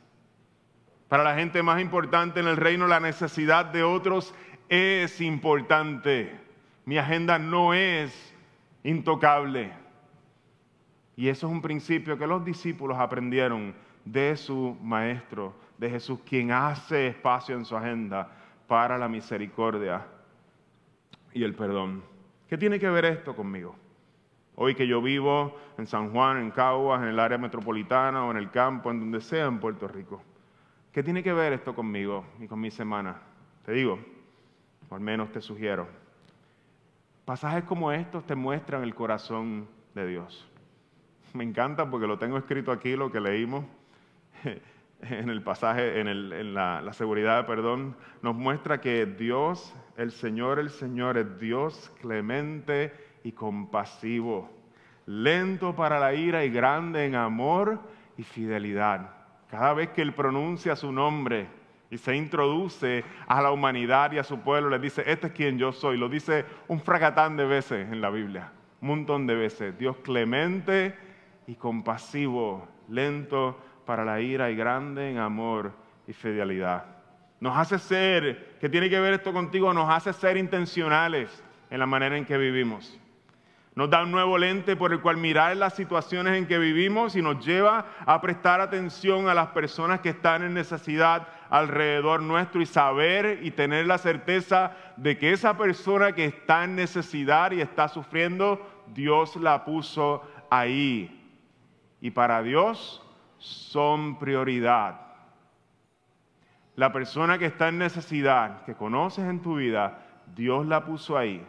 Para 1.08 1.24
la 1.24 1.36
gente 1.36 1.63
más 1.63 1.82
importante 1.82 2.39
en 2.39 2.48
el 2.48 2.58
reino, 2.58 2.86
la 2.86 3.00
necesidad 3.00 3.65
de 3.65 3.84
otros 3.84 4.34
es 4.70 5.22
importante. 5.22 6.38
Mi 6.86 6.98
agenda 6.98 7.39
no 7.39 7.74
es 7.74 8.36
intocable. 8.84 9.72
Y 11.15 11.30
eso 11.30 11.48
es 11.48 11.54
un 11.54 11.62
principio 11.62 12.17
que 12.17 12.28
los 12.28 12.46
discípulos 12.46 12.98
aprendieron 13.00 13.74
de 14.06 14.38
su 14.38 14.78
Maestro, 14.82 15.54
de 15.78 15.89
Jesús, 15.89 16.20
quien 16.26 16.52
hace 16.52 17.08
espacio 17.08 17.56
en 17.56 17.65
su 17.65 17.76
agenda 17.76 18.30
para 18.67 18.98
la 18.98 19.08
misericordia 19.08 20.06
y 21.34 21.43
el 21.43 21.56
perdón. 21.56 22.04
¿Qué 22.48 22.58
tiene 22.58 22.80
que 22.80 22.89
ver 22.89 23.06
esto 23.06 23.36
conmigo? 23.36 23.76
Hoy 24.60 24.74
que 24.74 24.88
yo 24.88 25.04
vivo 25.04 25.56
en 25.78 25.86
San 25.86 26.10
Juan, 26.12 26.39
en 26.39 26.50
Caguas, 26.50 27.04
en 27.04 27.10
el 27.10 27.20
área 27.20 27.38
metropolitana 27.38 28.26
o 28.26 28.32
en 28.32 28.38
el 28.38 28.50
campo, 28.50 28.89
en 28.89 29.00
donde 29.00 29.22
sea 29.22 29.46
en 29.46 29.60
Puerto 29.60 29.88
Rico. 29.88 30.20
¿Qué 30.91 31.04
tiene 31.04 31.22
que 31.22 31.32
ver 31.32 31.54
esto 31.54 31.76
conmigo 31.76 32.26
y 32.39 32.48
con 32.48 32.60
mi 32.60 32.72
semana? 32.72 33.22
Te 33.63 33.72
digo, 33.74 34.00
o 34.89 34.96
al 34.96 35.02
menos 35.02 35.32
te 35.32 35.41
sugiero. 35.41 35.88
Pasajes 37.24 37.65
como 37.65 37.91
estos 37.91 38.26
te 38.26 38.34
muestran 38.34 38.82
el 38.82 38.96
corazón 38.96 39.67
de 39.93 40.08
Dios. 40.08 40.50
Me 41.36 41.43
encanta 41.43 41.88
porque 41.88 42.08
lo 42.08 42.17
tengo 42.17 42.39
escrito 42.39 42.72
aquí, 42.72 42.96
lo 42.96 43.12
que 43.12 43.20
leímos 43.20 43.63
en 45.04 45.30
el 45.30 45.43
pasaje, 45.43 46.00
en, 46.00 46.56
la, 46.56 46.82
la 46.82 46.93
seguridad, 46.93 47.46
perdón, 47.46 47.96
nos 48.24 48.34
muestra 48.34 48.82
que 48.82 49.06
Dios, 49.06 49.76
el 49.98 50.12
Señor, 50.12 50.58
el 50.58 50.72
Señor 50.72 51.20
es 51.20 51.39
Dios 51.39 51.93
clemente 52.02 53.06
y 53.28 53.34
compasivo, 53.34 54.50
lento 55.06 55.76
para 55.76 56.00
la 56.00 56.13
ira 56.13 56.46
y 56.46 56.50
grande 56.50 57.06
en 57.06 57.16
amor 57.16 57.78
y 58.18 58.24
fidelidad. 58.24 59.10
Cada 59.52 59.74
vez 59.74 59.90
que 59.90 60.02
Él 60.02 60.13
pronuncia 60.13 60.78
su 60.78 60.94
nombre 60.94 61.50
y 61.90 61.98
se 61.98 62.16
introduce 62.16 63.04
a 63.28 63.42
la 63.42 63.52
humanidad 63.52 64.13
y 64.13 64.18
a 64.18 64.24
su 64.24 64.40
pueblo, 64.40 64.70
le 64.70 64.80
dice, 64.80 65.04
este 65.06 65.28
es 65.28 65.34
quien 65.34 65.58
yo 65.58 65.74
soy. 65.74 65.98
Lo 65.98 66.08
dice 66.08 66.46
un 66.70 66.80
fragatán 66.80 67.36
de 67.36 67.46
veces 67.46 67.92
en 67.92 68.00
la 68.00 68.10
Biblia, 68.10 68.54
un 68.80 68.88
montón 68.88 69.28
de 69.28 69.36
veces. 69.36 69.78
Dios 69.78 69.98
clemente 69.98 70.96
y 71.48 71.56
compasivo, 71.56 72.66
lento 72.88 73.60
para 73.86 74.06
la 74.06 74.22
ira 74.22 74.50
y 74.50 74.56
grande 74.56 75.12
en 75.12 75.18
amor 75.18 75.74
y 76.08 76.13
fidelidad. 76.13 76.86
Nos 77.42 77.58
hace 77.58 77.78
ser, 77.78 78.56
¿qué 78.62 78.70
tiene 78.70 78.90
que 78.90 79.02
ver 79.02 79.16
esto 79.16 79.34
contigo? 79.34 79.74
Nos 79.74 79.90
hace 79.90 80.13
ser 80.13 80.38
intencionales 80.38 81.44
en 81.70 81.80
la 81.80 81.86
manera 81.86 82.18
en 82.18 82.24
que 82.24 82.38
vivimos. 82.38 82.98
Nos 83.78 83.92
da 83.92 84.02
un 84.02 84.10
nuevo 84.10 84.40
lente 84.40 84.76
por 84.76 84.92
el 84.92 85.02
cual 85.02 85.18
mirar 85.18 85.56
las 85.56 85.76
situaciones 85.76 86.36
en 86.36 86.48
que 86.48 86.58
vivimos 86.58 87.16
y 87.16 87.22
nos 87.22 87.46
lleva 87.46 87.86
a 88.08 88.20
prestar 88.22 88.60
atención 88.60 89.30
a 89.30 89.36
las 89.36 89.50
personas 89.50 90.00
que 90.00 90.10
están 90.10 90.42
en 90.42 90.56
necesidad 90.56 91.28
alrededor 91.52 92.24
nuestro 92.24 92.60
y 92.60 92.66
saber 92.66 93.38
y 93.44 93.52
tener 93.52 93.86
la 93.86 94.00
certeza 94.00 94.76
de 94.96 95.20
que 95.20 95.32
esa 95.32 95.60
persona 95.60 96.13
que 96.13 96.26
está 96.26 96.63
en 96.63 96.76
necesidad 96.76 97.52
y 97.52 97.62
está 97.62 97.88
sufriendo, 97.88 98.68
Dios 98.96 99.36
la 99.36 99.63
puso 99.63 100.24
ahí. 100.50 101.32
Y 102.02 102.10
para 102.10 102.42
Dios 102.42 103.06
son 103.38 104.18
prioridad. 104.18 105.02
La 106.76 106.92
persona 106.92 107.38
que 107.38 107.46
está 107.46 107.68
en 107.68 107.78
necesidad, 107.78 108.66
que 108.66 108.74
conoces 108.74 109.26
en 109.26 109.40
tu 109.40 109.58
vida, 109.58 110.00
Dios 110.36 110.66
la 110.66 110.84
puso 110.84 111.16
ahí. 111.16 111.46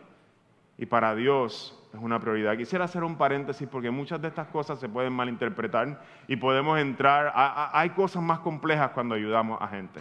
Y 0.76 0.84
para 0.84 1.14
Dios 1.14 1.77
es 1.92 2.00
una 2.00 2.20
prioridad. 2.20 2.56
Quisiera 2.56 2.84
hacer 2.84 3.02
un 3.02 3.16
paréntesis 3.16 3.66
porque 3.68 3.90
muchas 3.90 4.20
de 4.20 4.28
estas 4.28 4.48
cosas 4.48 4.78
se 4.78 4.88
pueden 4.88 5.12
malinterpretar 5.12 6.02
y 6.26 6.36
podemos 6.36 6.78
entrar, 6.78 7.32
hay 7.34 7.90
cosas 7.90 8.22
más 8.22 8.40
complejas 8.40 8.90
cuando 8.90 9.14
ayudamos 9.14 9.60
a 9.60 9.68
gente. 9.68 10.00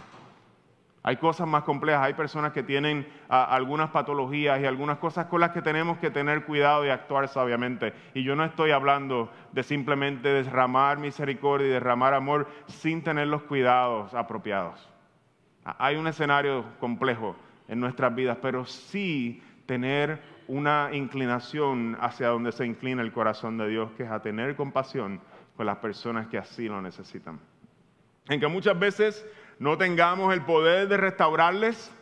Hay 1.02 1.16
cosas 1.16 1.48
más 1.48 1.62
complejas, 1.62 2.02
hay 2.02 2.12
personas 2.12 2.52
que 2.52 2.62
tienen 2.62 3.08
algunas 3.28 3.88
patologías 3.90 4.60
y 4.60 4.66
algunas 4.66 4.98
cosas 4.98 5.26
con 5.26 5.40
las 5.40 5.52
que 5.52 5.62
tenemos 5.62 5.96
que 5.98 6.10
tener 6.10 6.44
cuidado 6.44 6.84
y 6.84 6.90
actuar 6.90 7.28
sabiamente. 7.28 7.94
Y 8.12 8.24
yo 8.24 8.36
no 8.36 8.44
estoy 8.44 8.72
hablando 8.72 9.30
de 9.52 9.62
simplemente 9.62 10.28
derramar 10.28 10.98
misericordia 10.98 11.68
y 11.68 11.70
derramar 11.70 12.12
amor 12.12 12.46
sin 12.66 13.02
tener 13.02 13.28
los 13.28 13.42
cuidados 13.44 14.12
apropiados. 14.12 14.86
Hay 15.64 15.96
un 15.96 16.06
escenario 16.06 16.64
complejo 16.80 17.36
en 17.68 17.80
nuestras 17.80 18.14
vidas, 18.14 18.36
pero 18.42 18.66
sí 18.66 19.42
tener 19.64 20.20
una 20.48 20.90
inclinación 20.92 21.96
hacia 22.00 22.28
donde 22.28 22.52
se 22.52 22.66
inclina 22.66 23.02
el 23.02 23.12
corazón 23.12 23.58
de 23.58 23.68
Dios, 23.68 23.90
que 23.96 24.02
es 24.02 24.10
a 24.10 24.20
tener 24.20 24.56
compasión 24.56 25.20
con 25.56 25.66
las 25.66 25.76
personas 25.76 26.26
que 26.26 26.38
así 26.38 26.68
lo 26.68 26.82
necesitan. 26.82 27.38
En 28.28 28.40
que 28.40 28.48
muchas 28.48 28.78
veces 28.78 29.26
no 29.58 29.78
tengamos 29.78 30.32
el 30.32 30.42
poder 30.42 30.88
de 30.88 30.96
restaurarles, 30.96 31.92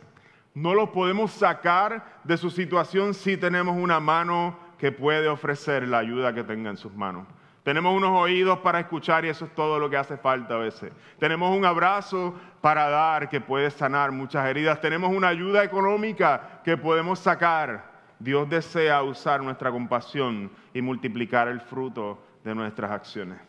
no 0.53 0.73
los 0.73 0.89
podemos 0.89 1.31
sacar 1.31 2.19
de 2.23 2.37
su 2.37 2.49
situación 2.49 3.13
si 3.13 3.37
tenemos 3.37 3.75
una 3.77 3.99
mano 3.99 4.57
que 4.77 4.91
puede 4.91 5.27
ofrecer 5.27 5.87
la 5.87 5.99
ayuda 5.99 6.33
que 6.33 6.43
tenga 6.43 6.69
en 6.69 6.77
sus 6.77 6.93
manos. 6.93 7.27
Tenemos 7.63 7.93
unos 7.93 8.11
oídos 8.11 8.59
para 8.59 8.79
escuchar 8.79 9.25
y 9.25 9.29
eso 9.29 9.43
es 9.43 9.53
todo 9.53 9.77
lo 9.77 9.89
que 9.89 9.97
hace 9.97 10.15
falta 10.15 10.53
a 10.53 10.59
veces. 10.59 10.93
Tenemos 11.19 11.53
un 11.53 11.65
abrazo 11.65 12.33
para 12.61 12.87
dar 12.87 13.27
que 13.27 13.41
puede 13.41 13.69
sanar 13.71 14.13
muchas 14.13 14.47
heridas. 14.47 14.79
Tenemos 14.79 15.13
una 15.13 15.27
ayuda 15.27 15.65
económica 15.65 16.61
que 16.63 16.77
podemos 16.77 17.19
sacar. 17.19 17.96
Dios 18.19 18.49
desea 18.49 19.03
usar 19.03 19.43
nuestra 19.43 19.71
compasión 19.71 20.51
y 20.73 20.81
multiplicar 20.81 21.47
el 21.47 21.61
fruto 21.61 22.23
de 22.43 22.55
nuestras 22.55 22.91
acciones. 22.91 23.39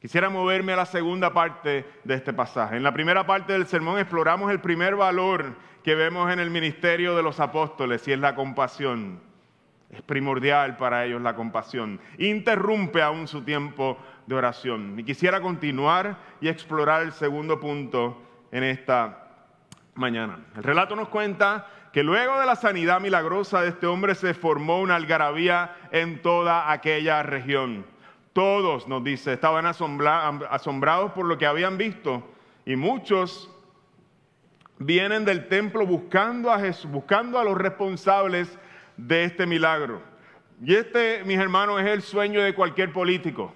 Quisiera 0.00 0.28
moverme 0.28 0.72
a 0.72 0.76
la 0.76 0.86
segunda 0.86 1.32
parte 1.32 1.84
de 2.04 2.14
este 2.14 2.32
pasaje. 2.32 2.76
En 2.76 2.82
la 2.82 2.92
primera 2.92 3.26
parte 3.26 3.54
del 3.54 3.66
sermón 3.66 3.98
exploramos 3.98 4.50
el 4.52 4.60
primer 4.60 4.94
valor 4.94 5.56
que 5.82 5.94
vemos 5.94 6.32
en 6.32 6.38
el 6.38 6.50
ministerio 6.50 7.16
de 7.16 7.22
los 7.22 7.40
apóstoles 7.40 8.06
y 8.06 8.12
es 8.12 8.18
la 8.18 8.34
compasión. 8.34 9.20
Es 9.90 10.02
primordial 10.02 10.76
para 10.76 11.04
ellos 11.04 11.22
la 11.22 11.34
compasión. 11.34 12.00
Interrumpe 12.18 13.02
aún 13.02 13.26
su 13.26 13.42
tiempo 13.42 13.96
de 14.26 14.34
oración. 14.34 14.98
Y 14.98 15.04
quisiera 15.04 15.40
continuar 15.40 16.18
y 16.40 16.48
explorar 16.48 17.02
el 17.02 17.12
segundo 17.12 17.58
punto 17.58 18.20
en 18.52 18.64
esta 18.64 19.26
mañana. 19.94 20.40
El 20.56 20.62
relato 20.62 20.94
nos 20.94 21.08
cuenta 21.08 21.66
que 21.96 22.02
luego 22.02 22.38
de 22.38 22.44
la 22.44 22.56
sanidad 22.56 23.00
milagrosa 23.00 23.62
de 23.62 23.70
este 23.70 23.86
hombre 23.86 24.14
se 24.14 24.34
formó 24.34 24.82
una 24.82 24.96
algarabía 24.96 25.74
en 25.92 26.20
toda 26.20 26.70
aquella 26.70 27.22
región. 27.22 27.86
Todos, 28.34 28.86
nos 28.86 29.02
dice, 29.02 29.32
estaban 29.32 29.64
asombrados 29.64 31.12
por 31.12 31.24
lo 31.24 31.38
que 31.38 31.46
habían 31.46 31.78
visto 31.78 32.22
y 32.66 32.76
muchos 32.76 33.50
vienen 34.78 35.24
del 35.24 35.48
templo 35.48 35.86
buscando 35.86 36.52
a 36.52 36.58
Jesús, 36.58 36.90
buscando 36.90 37.38
a 37.38 37.44
los 37.44 37.56
responsables 37.56 38.58
de 38.98 39.24
este 39.24 39.46
milagro. 39.46 40.02
Y 40.62 40.74
este, 40.74 41.24
mis 41.24 41.38
hermanos, 41.38 41.80
es 41.80 41.86
el 41.86 42.02
sueño 42.02 42.42
de 42.42 42.54
cualquier 42.54 42.92
político. 42.92 43.54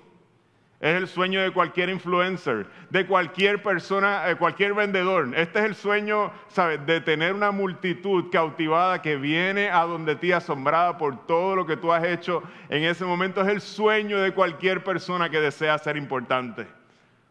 Es 0.80 0.96
el 0.96 1.08
sueño 1.08 1.42
de 1.42 1.50
cualquier 1.50 1.90
influencer, 1.90 2.66
de 2.88 3.06
cualquier 3.06 3.62
persona, 3.62 4.24
de 4.24 4.36
cualquier 4.36 4.72
vendedor. 4.72 5.30
Este 5.36 5.58
es 5.58 5.66
el 5.66 5.74
sueño, 5.74 6.32
¿sabes? 6.48 6.84
De 6.86 7.02
tener 7.02 7.34
una 7.34 7.50
multitud 7.50 8.30
cautivada 8.32 9.02
que 9.02 9.16
viene 9.16 9.68
a 9.68 9.82
donde 9.82 10.16
ti 10.16 10.32
asombrada 10.32 10.96
por 10.96 11.26
todo 11.26 11.54
lo 11.54 11.66
que 11.66 11.76
tú 11.76 11.92
has 11.92 12.02
hecho 12.04 12.42
en 12.70 12.84
ese 12.84 13.04
momento. 13.04 13.42
Es 13.42 13.48
el 13.48 13.60
sueño 13.60 14.20
de 14.20 14.32
cualquier 14.32 14.82
persona 14.82 15.28
que 15.28 15.38
desea 15.38 15.76
ser 15.76 15.98
importante. 15.98 16.66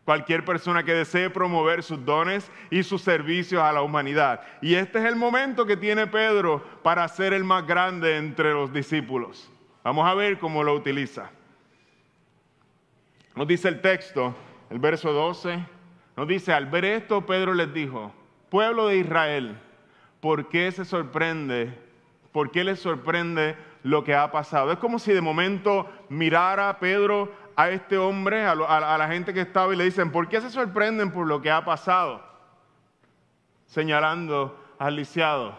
Cualquier 0.06 0.46
persona 0.46 0.84
que 0.84 0.94
desee 0.94 1.32
promover 1.32 1.82
sus 1.82 2.06
dones 2.06 2.52
y 2.70 2.84
sus 2.84 3.02
servicios 3.02 3.64
a 3.64 3.74
la 3.74 3.82
humanidad. 3.82 4.42
Y 4.62 4.76
este 4.76 5.00
es 5.00 5.06
el 5.06 5.16
momento 5.16 5.66
que 5.66 5.76
tiene 5.76 6.06
Pedro 6.06 6.64
para 6.84 7.08
ser 7.08 7.34
el 7.34 7.44
más 7.44 7.66
grande 7.66 8.18
entre 8.18 8.54
los 8.54 8.72
discípulos. 8.72 9.52
Vamos 9.84 10.08
a 10.08 10.14
ver 10.14 10.38
cómo 10.38 10.64
lo 10.64 10.76
utiliza. 10.76 11.32
Nos 13.36 13.48
dice 13.48 13.70
el 13.70 13.82
texto, 13.82 14.36
el 14.70 14.80
verso 14.80 15.14
12, 15.14 15.64
nos 16.18 16.28
dice, 16.28 16.52
al 16.52 16.66
ver 16.66 16.86
esto, 16.86 17.26
Pedro 17.26 17.54
les 17.54 17.74
dijo, 17.74 18.12
pueblo 18.50 18.88
de 18.88 18.98
Israel, 18.98 19.58
¿por 20.20 20.50
qué 20.50 20.72
se 20.72 20.84
sorprende? 20.84 21.74
¿Por 22.32 22.52
qué 22.52 22.64
les 22.64 22.80
sorprende 22.80 23.56
lo 23.84 24.04
que 24.04 24.16
ha 24.16 24.32
pasado? 24.32 24.72
Es 24.72 24.80
como 24.80 25.00
si 25.00 25.14
de 25.14 25.22
momento 25.22 25.90
mirara 26.10 26.78
Pedro 26.80 27.32
a 27.56 27.70
este 27.70 27.98
hombre, 27.98 28.46
a, 28.46 28.56
la 28.56 29.08
gente 29.08 29.34
que 29.34 29.42
estaba 29.42 29.74
y 29.74 29.78
le 29.78 29.86
dicen, 29.86 30.12
¿por 30.12 30.28
qué 30.30 30.42
se 30.42 30.50
sorprenden 30.50 31.12
por 31.12 31.28
lo 31.28 31.42
que 31.42 31.52
ha 31.52 31.64
pasado? 31.64 32.24
Señalando 33.66 34.60
al 34.78 34.96
lisiado. 34.96 35.58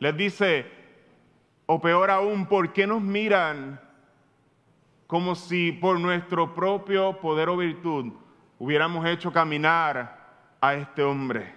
Les 0.00 0.16
dice, 0.16 0.70
o 1.66 1.80
peor 1.80 2.10
aún, 2.10 2.46
¿por 2.46 2.72
qué 2.72 2.86
nos 2.86 3.00
miran 3.00 3.80
como 5.08 5.34
si 5.34 5.72
por 5.72 5.98
nuestro 5.98 6.54
propio 6.54 7.18
poder 7.18 7.48
o 7.48 7.56
virtud 7.56 8.12
hubiéramos 8.58 9.06
hecho 9.06 9.32
caminar 9.32 10.18
a 10.60 10.74
este 10.74 11.02
hombre. 11.02 11.54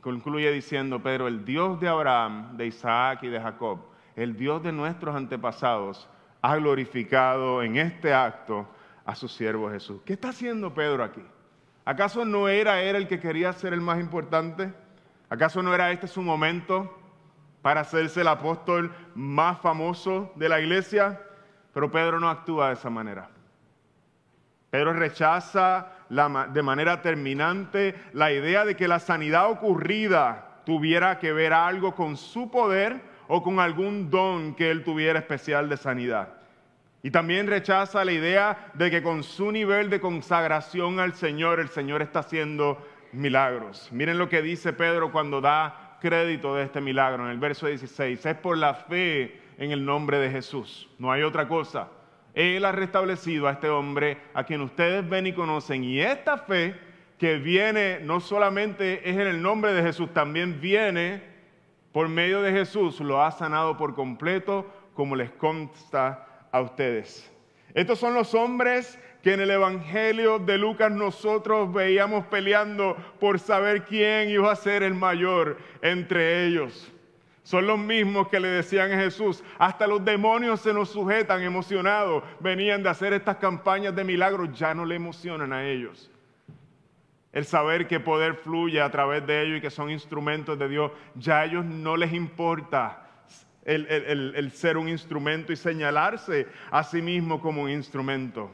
Concluye 0.00 0.52
diciendo 0.52 1.02
Pedro, 1.02 1.26
el 1.26 1.44
Dios 1.44 1.80
de 1.80 1.88
Abraham, 1.88 2.56
de 2.56 2.66
Isaac 2.68 3.24
y 3.24 3.28
de 3.28 3.40
Jacob, 3.40 3.80
el 4.14 4.36
Dios 4.36 4.62
de 4.62 4.70
nuestros 4.70 5.16
antepasados, 5.16 6.08
ha 6.40 6.54
glorificado 6.54 7.64
en 7.64 7.76
este 7.76 8.14
acto 8.14 8.68
a 9.04 9.16
su 9.16 9.26
siervo 9.26 9.68
Jesús. 9.68 10.00
¿Qué 10.04 10.12
está 10.12 10.28
haciendo 10.28 10.72
Pedro 10.72 11.02
aquí? 11.02 11.24
¿Acaso 11.84 12.24
no 12.24 12.48
era 12.48 12.80
él 12.80 12.94
el 12.94 13.08
que 13.08 13.18
quería 13.18 13.52
ser 13.52 13.72
el 13.72 13.80
más 13.80 13.98
importante? 13.98 14.72
¿Acaso 15.28 15.60
no 15.60 15.74
era 15.74 15.90
este 15.90 16.06
su 16.06 16.22
momento 16.22 16.99
para 17.62 17.82
hacerse 17.82 18.22
el 18.22 18.28
apóstol 18.28 18.92
más 19.14 19.60
famoso 19.60 20.32
de 20.36 20.48
la 20.48 20.60
iglesia? 20.60 21.20
Pero 21.72 21.90
Pedro 21.90 22.18
no 22.20 22.28
actúa 22.28 22.68
de 22.68 22.74
esa 22.74 22.90
manera. 22.90 23.28
Pedro 24.70 24.92
rechaza 24.92 25.88
de 26.08 26.62
manera 26.62 27.02
terminante 27.02 27.94
la 28.12 28.32
idea 28.32 28.64
de 28.64 28.76
que 28.76 28.88
la 28.88 28.98
sanidad 28.98 29.50
ocurrida 29.50 30.62
tuviera 30.64 31.18
que 31.18 31.32
ver 31.32 31.52
algo 31.52 31.94
con 31.94 32.16
su 32.16 32.50
poder 32.50 33.00
o 33.28 33.42
con 33.42 33.60
algún 33.60 34.10
don 34.10 34.54
que 34.54 34.70
él 34.70 34.84
tuviera 34.84 35.18
especial 35.18 35.68
de 35.68 35.76
sanidad. 35.76 36.28
Y 37.02 37.10
también 37.10 37.46
rechaza 37.46 38.04
la 38.04 38.12
idea 38.12 38.70
de 38.74 38.90
que 38.90 39.02
con 39.02 39.22
su 39.22 39.50
nivel 39.50 39.88
de 39.88 40.00
consagración 40.00 41.00
al 41.00 41.14
Señor, 41.14 41.58
el 41.58 41.68
Señor 41.68 42.02
está 42.02 42.20
haciendo 42.20 42.84
milagros. 43.12 43.88
Miren 43.90 44.18
lo 44.18 44.28
que 44.28 44.42
dice 44.42 44.72
Pedro 44.72 45.10
cuando 45.10 45.40
da 45.40 45.89
crédito 46.00 46.54
de 46.54 46.64
este 46.64 46.80
milagro 46.80 47.24
en 47.24 47.30
el 47.30 47.38
verso 47.38 47.66
16. 47.66 48.26
Es 48.26 48.36
por 48.36 48.56
la 48.58 48.74
fe 48.74 49.40
en 49.58 49.70
el 49.70 49.84
nombre 49.84 50.18
de 50.18 50.30
Jesús. 50.30 50.88
No 50.98 51.12
hay 51.12 51.22
otra 51.22 51.46
cosa. 51.46 51.88
Él 52.34 52.64
ha 52.64 52.72
restablecido 52.72 53.46
a 53.46 53.52
este 53.52 53.68
hombre 53.68 54.18
a 54.34 54.44
quien 54.44 54.60
ustedes 54.62 55.08
ven 55.08 55.26
y 55.26 55.32
conocen. 55.32 55.84
Y 55.84 56.00
esta 56.00 56.38
fe 56.38 56.74
que 57.18 57.36
viene 57.36 58.00
no 58.00 58.20
solamente 58.20 59.08
es 59.08 59.16
en 59.16 59.26
el 59.26 59.42
nombre 59.42 59.72
de 59.74 59.82
Jesús, 59.82 60.12
también 60.12 60.60
viene 60.60 61.22
por 61.92 62.08
medio 62.08 62.40
de 62.40 62.52
Jesús, 62.52 63.00
lo 63.00 63.22
ha 63.22 63.30
sanado 63.30 63.76
por 63.76 63.94
completo, 63.94 64.66
como 64.94 65.16
les 65.16 65.30
consta 65.32 66.46
a 66.50 66.60
ustedes. 66.60 67.30
Estos 67.74 67.98
son 67.98 68.14
los 68.14 68.34
hombres 68.34 68.98
que 69.22 69.34
en 69.34 69.40
el 69.40 69.50
Evangelio 69.50 70.38
de 70.38 70.58
Lucas 70.58 70.90
nosotros 70.90 71.72
veíamos 71.72 72.26
peleando 72.26 72.96
por 73.18 73.38
saber 73.38 73.84
quién 73.84 74.30
iba 74.30 74.50
a 74.50 74.56
ser 74.56 74.82
el 74.82 74.94
mayor 74.94 75.58
entre 75.82 76.46
ellos. 76.46 76.90
Son 77.42 77.66
los 77.66 77.78
mismos 77.78 78.28
que 78.28 78.38
le 78.38 78.48
decían 78.48 78.92
a 78.92 78.96
Jesús, 78.96 79.42
hasta 79.58 79.86
los 79.86 80.04
demonios 80.04 80.60
se 80.60 80.72
nos 80.72 80.90
sujetan 80.90 81.42
emocionados, 81.42 82.22
venían 82.38 82.82
de 82.82 82.90
hacer 82.90 83.12
estas 83.12 83.36
campañas 83.36 83.94
de 83.94 84.04
milagros, 84.04 84.56
ya 84.56 84.74
no 84.74 84.84
le 84.84 84.94
emocionan 84.94 85.52
a 85.52 85.66
ellos. 85.66 86.10
El 87.32 87.44
saber 87.44 87.86
que 87.86 88.00
poder 88.00 88.34
fluye 88.34 88.80
a 88.80 88.90
través 88.90 89.26
de 89.26 89.42
ellos 89.42 89.58
y 89.58 89.60
que 89.60 89.70
son 89.70 89.90
instrumentos 89.90 90.58
de 90.58 90.68
Dios, 90.68 90.92
ya 91.14 91.40
a 91.40 91.44
ellos 91.44 91.64
no 91.64 91.96
les 91.96 92.12
importa 92.12 93.06
el, 93.64 94.50
ser 94.52 94.76
un 94.76 94.88
instrumento 94.88 95.52
y 95.52 95.56
señalarse 95.56 96.46
a 96.70 96.82
sí 96.82 97.02
mismo 97.02 97.40
como 97.40 97.62
un 97.62 97.70
instrumento. 97.70 98.50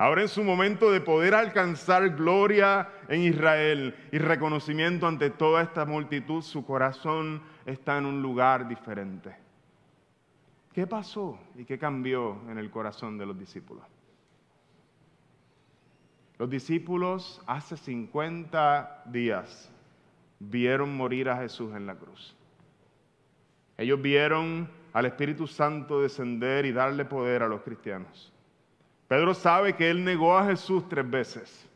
Ahora 0.00 0.22
en 0.22 0.28
su 0.28 0.42
momento 0.42 0.90
de 0.90 1.02
poder 1.02 1.34
alcanzar 1.34 2.16
gloria 2.16 2.88
en 3.06 3.20
Israel 3.20 3.94
y 4.10 4.16
reconocimiento 4.16 5.06
ante 5.06 5.28
toda 5.28 5.62
esta 5.62 5.84
multitud, 5.84 6.40
su 6.40 6.64
corazón 6.64 7.42
está 7.66 7.98
en 7.98 8.06
un 8.06 8.22
lugar 8.22 8.66
diferente. 8.66 9.36
¿Qué 10.72 10.86
pasó 10.86 11.38
y 11.54 11.66
qué 11.66 11.78
cambió 11.78 12.38
en 12.48 12.56
el 12.56 12.70
corazón 12.70 13.18
de 13.18 13.26
los 13.26 13.38
discípulos? 13.38 13.84
Los 16.38 16.48
discípulos 16.48 17.42
hace 17.46 17.76
50 17.76 19.02
días 19.04 19.70
vieron 20.38 20.96
morir 20.96 21.28
a 21.28 21.36
Jesús 21.36 21.74
en 21.74 21.84
la 21.84 21.96
cruz. 21.96 22.34
Ellos 23.76 24.00
vieron 24.00 24.66
al 24.94 25.04
Espíritu 25.04 25.46
Santo 25.46 26.00
descender 26.00 26.64
y 26.64 26.72
darle 26.72 27.04
poder 27.04 27.42
a 27.42 27.48
los 27.48 27.60
cristianos. 27.60 28.32
Pedro 29.10 29.34
sabe 29.34 29.72
que 29.72 29.90
él 29.90 30.04
negó 30.04 30.38
a 30.38 30.46
Jesús 30.46 30.88
tres 30.88 31.10
veces. 31.10 31.68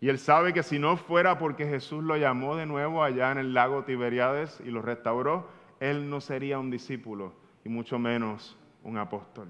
Y 0.00 0.08
él 0.08 0.20
sabe 0.20 0.52
que 0.52 0.62
si 0.62 0.78
no 0.78 0.96
fuera 0.96 1.36
porque 1.36 1.66
Jesús 1.66 2.04
lo 2.04 2.16
llamó 2.16 2.54
de 2.54 2.64
nuevo 2.64 3.02
allá 3.02 3.32
en 3.32 3.38
el 3.38 3.54
lago 3.54 3.82
Tiberiades 3.82 4.62
y 4.64 4.70
lo 4.70 4.80
restauró, 4.80 5.48
él 5.80 6.08
no 6.08 6.20
sería 6.20 6.60
un 6.60 6.70
discípulo 6.70 7.32
y 7.64 7.68
mucho 7.68 7.98
menos 7.98 8.56
un 8.84 8.98
apóstol. 8.98 9.48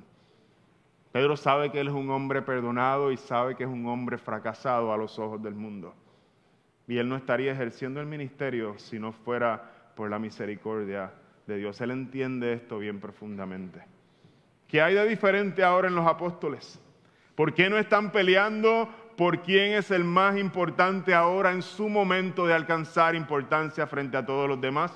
Pedro 1.13 1.37
sabe 1.37 1.71
que 1.71 1.81
él 1.81 1.89
es 1.89 1.95
un 1.95 2.09
hombre 2.09 2.41
perdonado 2.41 3.13
y 3.13 3.19
sabe 3.19 3.55
que 3.55 3.65
es 3.65 3.71
un 3.71 3.87
hombre 3.87 4.17
fracasado 4.17 4.91
a 4.91 4.97
los 4.97 5.19
ojos 5.19 5.43
del 5.43 5.55
mundo. 5.55 5.95
Y 6.89 6.97
él 6.97 7.07
no 7.07 7.17
estaría 7.17 7.53
ejerciendo 7.53 8.01
el 8.01 8.07
ministerio 8.07 8.79
si 8.79 8.99
no 8.99 9.13
fuera 9.13 9.93
por 9.95 10.09
la 10.09 10.19
misericordia 10.19 11.13
de 11.47 11.59
Dios. 11.59 11.79
Él 11.83 11.91
entiende 11.91 12.55
esto 12.55 12.79
bien 12.79 12.99
profundamente. 12.99 13.83
¿Qué 14.67 14.81
hay 14.81 14.95
de 14.95 15.07
diferente 15.07 15.63
ahora 15.63 15.89
en 15.89 15.97
los 15.97 16.07
apóstoles? 16.07 16.81
¿Por 17.35 17.55
qué 17.55 17.69
no 17.69 17.79
están 17.79 18.13
peleando 18.13 18.89
por 19.17 19.43
quién 19.43 19.75
es 19.75 19.91
el 19.91 20.05
más 20.05 20.37
importante 20.37 21.15
ahora 21.15 21.53
en 21.53 21.63
su 21.63 21.89
momento 21.89 22.47
de 22.47 22.55
alcanzar 22.55 23.15
importancia 23.15 23.87
frente 23.87 24.17
a 24.17 24.25
todos 24.27 24.49
los 24.49 24.61
demás? 24.61 24.93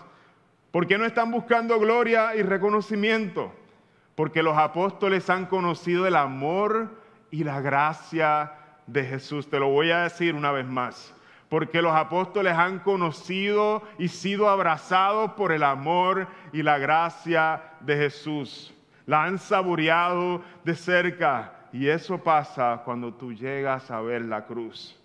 ¿Por 0.71 0.87
qué 0.87 0.99
no 0.99 1.05
están 1.05 1.31
buscando 1.31 1.79
gloria 1.79 2.37
y 2.37 2.43
reconocimiento? 2.43 3.53
Porque 4.15 4.43
los 4.43 4.57
apóstoles 4.57 5.29
han 5.31 5.47
conocido 5.47 6.07
el 6.07 6.17
amor 6.17 6.91
y 7.31 7.45
la 7.45 7.61
gracia 7.61 8.53
de 8.87 9.05
Jesús. 9.05 9.49
Te 9.49 9.59
lo 9.59 9.69
voy 9.69 9.91
a 9.91 10.03
decir 10.03 10.35
una 10.35 10.53
vez 10.53 10.67
más 10.67 11.15
porque 11.49 11.81
los 11.81 11.95
apóstoles 11.95 12.53
han 12.55 12.81
conocido 12.81 13.83
y 13.99 14.09
sido 14.09 14.49
abrazados 14.49 15.33
por 15.33 15.53
el 15.53 15.63
amor 15.63 16.29
y 16.53 16.63
la 16.63 16.79
gracia 16.79 17.63
de 17.81 17.97
Jesús. 17.97 18.75
La 19.07 19.25
han 19.25 19.39
saboreado 19.39 20.43
de 20.65 20.75
cerca 20.75 21.58
y 21.73 21.89
eso 21.89 22.19
pasa 22.19 22.83
cuando 22.85 23.15
tú 23.15 23.33
llegas 23.33 23.91
a 23.91 24.01
ver 24.01 24.25
la 24.25 24.47
cruz, 24.47 24.99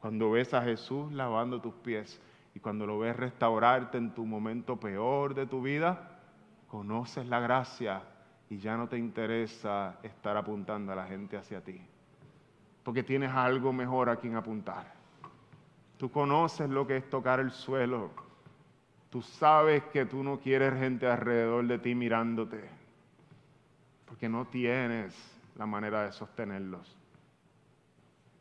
cuando 0.00 0.30
ves 0.30 0.54
a 0.54 0.62
Jesús 0.62 1.12
lavando 1.12 1.60
tus 1.60 1.74
pies 1.74 2.20
y 2.54 2.60
cuando 2.60 2.86
lo 2.86 2.98
ves 2.98 3.16
restaurarte 3.16 3.98
en 3.98 4.14
tu 4.14 4.24
momento 4.24 4.78
peor 4.78 5.34
de 5.34 5.46
tu 5.46 5.62
vida, 5.62 6.20
conoces 6.68 7.26
la 7.26 7.40
gracia 7.40 8.02
y 8.48 8.58
ya 8.58 8.76
no 8.76 8.88
te 8.88 8.96
interesa 8.96 9.98
estar 10.02 10.36
apuntando 10.36 10.92
a 10.92 10.96
la 10.96 11.06
gente 11.06 11.36
hacia 11.36 11.62
ti, 11.62 11.80
porque 12.84 13.02
tienes 13.02 13.32
algo 13.32 13.72
mejor 13.72 14.08
a 14.08 14.16
quien 14.16 14.36
apuntar. 14.36 14.92
Tú 15.98 16.10
conoces 16.10 16.70
lo 16.70 16.86
que 16.86 16.98
es 16.98 17.10
tocar 17.10 17.40
el 17.40 17.50
suelo. 17.50 18.10
Tú 19.10 19.20
sabes 19.20 19.82
que 19.92 20.06
tú 20.06 20.22
no 20.22 20.38
quieres 20.38 20.78
gente 20.78 21.06
alrededor 21.06 21.66
de 21.66 21.78
ti 21.80 21.94
mirándote, 21.94 22.62
porque 24.06 24.28
no 24.28 24.46
tienes 24.46 25.37
la 25.58 25.66
manera 25.66 26.04
de 26.04 26.12
sostenerlos. 26.12 26.96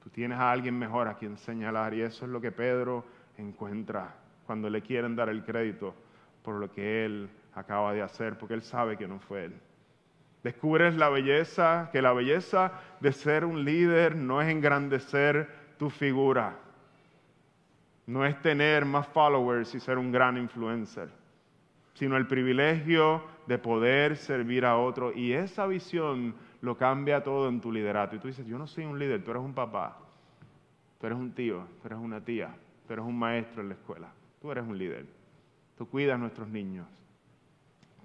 Tú 0.03 0.09
tienes 0.09 0.37
a 0.37 0.51
alguien 0.51 0.77
mejor 0.77 1.07
a 1.07 1.15
quien 1.15 1.37
señalar 1.37 1.93
y 1.93 2.01
eso 2.01 2.25
es 2.25 2.31
lo 2.31 2.39
que 2.39 2.51
Pedro 2.51 3.03
encuentra 3.37 4.15
cuando 4.45 4.69
le 4.69 4.81
quieren 4.81 5.15
dar 5.15 5.27
el 5.27 5.43
crédito 5.43 5.93
por 6.43 6.55
lo 6.55 6.71
que 6.71 7.03
él 7.03 7.29
acaba 7.55 7.91
de 7.93 8.01
hacer, 8.01 8.37
porque 8.37 8.53
él 8.53 8.61
sabe 8.61 8.95
que 8.95 9.07
no 9.07 9.19
fue 9.19 9.45
él. 9.45 9.53
Descubres 10.43 10.95
la 10.95 11.09
belleza, 11.09 11.89
que 11.91 12.01
la 12.01 12.13
belleza 12.13 12.71
de 13.01 13.11
ser 13.11 13.43
un 13.43 13.65
líder 13.65 14.15
no 14.15 14.41
es 14.41 14.47
engrandecer 14.47 15.49
tu 15.77 15.89
figura, 15.89 16.55
no 18.05 18.25
es 18.25 18.39
tener 18.41 18.85
más 18.85 19.07
followers 19.07 19.75
y 19.75 19.79
ser 19.79 19.97
un 19.97 20.11
gran 20.11 20.37
influencer, 20.37 21.09
sino 21.95 22.15
el 22.15 22.27
privilegio 22.27 23.23
de 23.47 23.57
poder 23.57 24.15
servir 24.15 24.65
a 24.65 24.77
otro. 24.77 25.11
Y 25.11 25.33
esa 25.33 25.67
visión 25.67 26.35
lo 26.61 26.77
cambia 26.77 27.23
todo 27.23 27.49
en 27.49 27.61
tu 27.61 27.71
liderato. 27.71 28.15
Y 28.15 28.19
tú 28.19 28.27
dices, 28.27 28.45
yo 28.45 28.57
no 28.57 28.67
soy 28.67 28.85
un 28.85 28.97
líder, 28.99 29.23
tú 29.23 29.31
eres 29.31 29.43
un 29.43 29.53
papá, 29.53 29.97
tú 30.99 31.05
eres 31.05 31.17
un 31.17 31.31
tío, 31.31 31.65
tú 31.81 31.87
eres 31.87 31.99
una 31.99 32.23
tía, 32.23 32.55
tú 32.87 32.93
eres 32.93 33.05
un 33.05 33.17
maestro 33.17 33.61
en 33.61 33.69
la 33.69 33.75
escuela, 33.75 34.09
tú 34.41 34.51
eres 34.51 34.65
un 34.65 34.77
líder. 34.77 35.05
Tú 35.77 35.87
cuidas 35.87 36.15
a 36.15 36.17
nuestros 36.17 36.47
niños, 36.47 36.87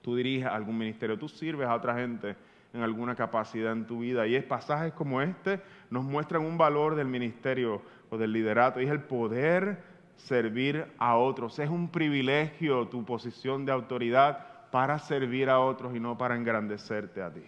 tú 0.02 0.14
diriges 0.14 0.46
algún 0.46 0.76
ministerio, 0.76 1.18
tú 1.18 1.26
sirves 1.26 1.66
a 1.66 1.74
otra 1.74 1.94
gente 1.94 2.36
en 2.74 2.82
alguna 2.82 3.14
capacidad 3.14 3.72
en 3.72 3.86
tu 3.86 4.00
vida. 4.00 4.26
Y 4.26 4.34
es 4.34 4.44
pasajes 4.44 4.92
como 4.92 5.22
este 5.22 5.60
nos 5.88 6.04
muestran 6.04 6.42
un 6.44 6.58
valor 6.58 6.94
del 6.94 7.06
ministerio 7.06 7.80
o 8.10 8.18
del 8.18 8.32
liderato, 8.32 8.80
y 8.80 8.84
es 8.84 8.90
el 8.90 9.00
poder 9.00 9.82
servir 10.16 10.86
a 10.98 11.16
otros. 11.16 11.58
Es 11.58 11.70
un 11.70 11.90
privilegio 11.90 12.88
tu 12.88 13.04
posición 13.04 13.64
de 13.64 13.72
autoridad 13.72 14.70
para 14.70 14.98
servir 14.98 15.48
a 15.48 15.60
otros 15.60 15.94
y 15.94 16.00
no 16.00 16.16
para 16.18 16.36
engrandecerte 16.36 17.22
a 17.22 17.32
ti. 17.32 17.42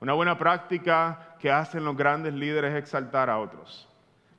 Una 0.00 0.12
buena 0.12 0.36
práctica 0.36 1.36
que 1.38 1.50
hacen 1.50 1.84
los 1.84 1.96
grandes 1.96 2.34
líderes 2.34 2.72
es 2.72 2.78
exaltar 2.78 3.30
a 3.30 3.38
otros. 3.38 3.88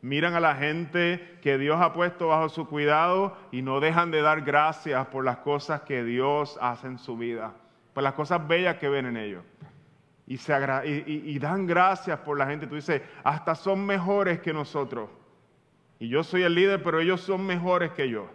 Miran 0.01 0.35
a 0.35 0.39
la 0.39 0.55
gente 0.55 1.39
que 1.41 1.57
Dios 1.57 1.81
ha 1.81 1.93
puesto 1.93 2.27
bajo 2.27 2.49
su 2.49 2.67
cuidado 2.67 3.35
y 3.51 3.63
no 3.63 3.79
dejan 3.79 4.11
de 4.11 4.21
dar 4.21 4.41
gracias 4.41 5.07
por 5.07 5.25
las 5.25 5.37
cosas 5.37 5.81
que 5.81 6.03
Dios 6.03 6.57
hace 6.61 6.87
en 6.87 6.99
su 6.99 7.17
vida, 7.17 7.53
por 7.93 8.03
las 8.03 8.13
cosas 8.13 8.47
bellas 8.47 8.77
que 8.77 8.89
ven 8.89 9.07
en 9.07 9.17
ellos. 9.17 9.43
Y, 10.27 11.39
dan 11.39 11.65
gracias 11.65 12.19
por 12.19 12.37
la 12.37 12.45
gente. 12.45 12.67
Tú 12.67 12.75
dices, 12.75 13.01
hasta 13.23 13.55
son 13.55 13.85
mejores 13.85 14.39
que 14.39 14.53
nosotros. 14.53 15.09
Y 15.99 16.09
yo 16.09 16.23
soy 16.23 16.43
el 16.43 16.53
líder, 16.53 16.83
pero 16.83 16.99
ellos 16.99 17.21
son 17.21 17.45
mejores 17.45 17.91
que 17.91 18.09
yo. 18.09 18.29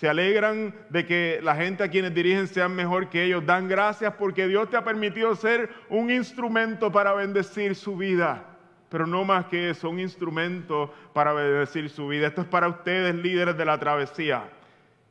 Se 0.00 0.08
alegran 0.08 0.74
de 0.88 1.04
que 1.04 1.40
la 1.42 1.54
gente 1.54 1.84
a 1.84 1.90
quienes 1.90 2.14
dirigen 2.14 2.48
sean 2.48 2.74
mejor 2.74 3.10
que 3.10 3.22
ellos. 3.22 3.44
Dan 3.44 3.68
gracias 3.68 4.14
porque 4.14 4.48
Dios 4.48 4.70
te 4.70 4.78
ha 4.78 4.82
permitido 4.82 5.36
ser 5.36 5.68
un 5.90 6.10
instrumento 6.10 6.90
para 6.90 7.12
bendecir 7.12 7.74
su 7.74 7.98
vida. 7.98 8.46
pero 8.88 9.06
no 9.06 9.24
más 9.26 9.44
que 9.46 9.68
eso, 9.68 9.90
un 9.90 10.00
instrumento 10.00 10.92
para 11.12 11.34
bendecir 11.34 11.90
su 11.90 12.08
vida. 12.08 12.28
Esto 12.28 12.40
es 12.40 12.46
para 12.46 12.68
ustedes, 12.68 13.14
líderes 13.14 13.58
de 13.58 13.64
la 13.66 13.78
travesía. 13.78 14.48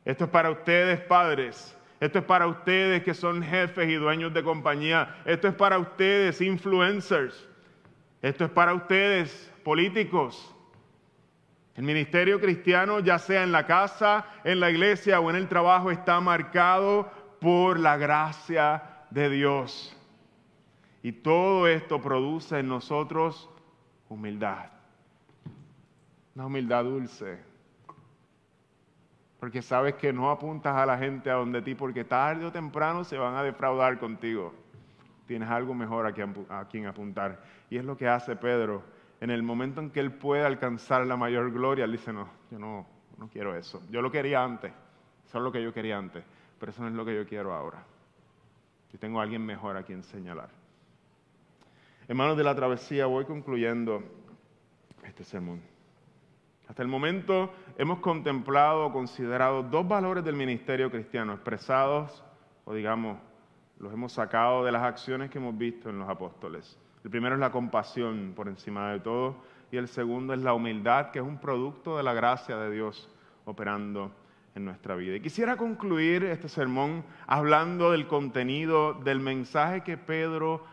Esto 0.04 0.24
es 0.24 0.30
para 0.30 0.50
ustedes, 0.50 0.98
padres. 1.02 1.78
Esto 2.00 2.18
es 2.18 2.24
para 2.24 2.48
ustedes 2.48 3.04
que 3.04 3.14
son 3.14 3.44
jefes 3.44 3.88
y 3.88 3.94
dueños 3.94 4.34
de 4.34 4.42
compañía. 4.42 5.22
Esto 5.24 5.46
es 5.46 5.54
para 5.54 5.78
ustedes, 5.78 6.40
influencers. 6.40 7.48
Esto 8.22 8.44
es 8.44 8.50
para 8.50 8.74
ustedes, 8.74 9.52
políticos. 9.62 10.52
El 11.80 11.86
ministerio 11.86 12.38
cristiano, 12.38 13.00
ya 13.00 13.18
sea 13.18 13.42
en 13.42 13.52
la 13.52 13.64
casa, 13.64 14.26
en 14.44 14.60
la 14.60 14.70
iglesia 14.70 15.18
o 15.18 15.30
en 15.30 15.36
el 15.36 15.48
trabajo, 15.48 15.90
está 15.90 16.20
marcado 16.20 17.10
por 17.40 17.80
la 17.80 17.96
gracia 17.96 18.82
de 19.08 19.30
Dios. 19.30 19.96
Y 21.02 21.12
todo 21.12 21.66
esto 21.66 21.98
produce 22.02 22.58
en 22.58 22.68
nosotros 22.68 23.48
humildad. 24.10 24.66
Una 26.34 26.44
humildad 26.44 26.84
dulce. 26.84 27.38
Porque 29.38 29.62
sabes 29.62 29.94
que 29.94 30.12
no 30.12 30.30
apuntas 30.30 30.76
a 30.76 30.84
la 30.84 30.98
gente 30.98 31.30
a 31.30 31.36
donde 31.36 31.62
ti, 31.62 31.74
porque 31.74 32.04
tarde 32.04 32.44
o 32.44 32.52
temprano 32.52 33.04
se 33.04 33.16
van 33.16 33.36
a 33.36 33.42
defraudar 33.42 33.98
contigo. 33.98 34.52
Tienes 35.26 35.48
algo 35.48 35.72
mejor 35.72 36.06
a 36.06 36.12
quien, 36.12 36.86
apuntar. 36.86 37.40
Y 37.70 37.78
es 37.78 37.86
lo 37.86 37.96
que 37.96 38.06
hace 38.06 38.36
Pedro. 38.36 38.82
En 39.20 39.30
el 39.30 39.42
momento 39.42 39.80
en 39.80 39.90
que 39.90 40.00
él 40.00 40.12
puede 40.12 40.44
alcanzar 40.44 41.06
la 41.06 41.16
mayor 41.16 41.52
gloria, 41.52 41.84
él 41.84 41.92
dice, 41.92 42.12
no, 42.12 42.28
yo 42.50 42.58
no, 42.58 42.86
no 43.18 43.28
quiero 43.28 43.54
eso. 43.54 43.82
Yo 43.90 44.00
lo 44.00 44.10
quería 44.10 44.42
antes. 44.42 44.72
Eso 45.26 45.38
es 45.38 45.44
lo 45.44 45.52
que 45.52 45.62
yo 45.62 45.74
quería 45.74 45.98
antes. 45.98 46.24
Pero 46.58 46.72
eso 46.72 46.82
no 46.82 46.88
es 46.88 46.94
lo 46.94 47.04
que 47.04 47.14
yo 47.14 47.26
quiero 47.26 47.52
ahora. 47.52 47.84
Yo 48.92 48.98
tengo 48.98 49.20
a 49.20 49.22
alguien 49.22 49.44
mejor 49.44 49.76
a 49.76 49.82
quien 49.82 50.02
señalar. 50.02 50.48
Hermanos 52.08 52.36
de 52.36 52.44
la 52.44 52.54
travesía, 52.54 53.06
voy 53.06 53.24
concluyendo 53.24 54.02
este 55.04 55.22
sermón. 55.22 55.62
Hasta 56.66 56.82
el 56.82 56.88
momento 56.88 57.52
hemos 57.78 57.98
contemplado 57.98 58.86
o 58.86 58.92
considerado 58.92 59.62
dos 59.62 59.86
valores 59.86 60.24
del 60.24 60.34
ministerio 60.34 60.90
cristiano 60.90 61.34
expresados, 61.34 62.24
o 62.64 62.74
digamos, 62.74 63.18
los 63.78 63.92
hemos 63.92 64.12
sacado 64.12 64.64
de 64.64 64.72
las 64.72 64.82
acciones 64.82 65.30
que 65.30 65.38
hemos 65.38 65.56
visto 65.56 65.90
en 65.90 65.98
los 65.98 66.08
apóstoles. 66.08 66.78
El 67.04 67.10
primero 67.10 67.34
es 67.34 67.40
la 67.40 67.50
compasión 67.50 68.32
por 68.36 68.48
encima 68.48 68.92
de 68.92 69.00
todo 69.00 69.36
y 69.70 69.76
el 69.76 69.88
segundo 69.88 70.34
es 70.34 70.40
la 70.40 70.54
humildad, 70.54 71.10
que 71.10 71.18
es 71.20 71.24
un 71.24 71.38
producto 71.38 71.96
de 71.96 72.02
la 72.02 72.12
gracia 72.12 72.56
de 72.56 72.70
Dios 72.70 73.08
operando 73.44 74.12
en 74.54 74.64
nuestra 74.64 74.96
vida. 74.96 75.16
Y 75.16 75.20
quisiera 75.20 75.56
concluir 75.56 76.24
este 76.24 76.48
sermón 76.48 77.04
hablando 77.26 77.92
del 77.92 78.06
contenido 78.06 78.94
del 78.94 79.20
mensaje 79.20 79.82
que 79.82 79.96
Pedro 79.96 80.64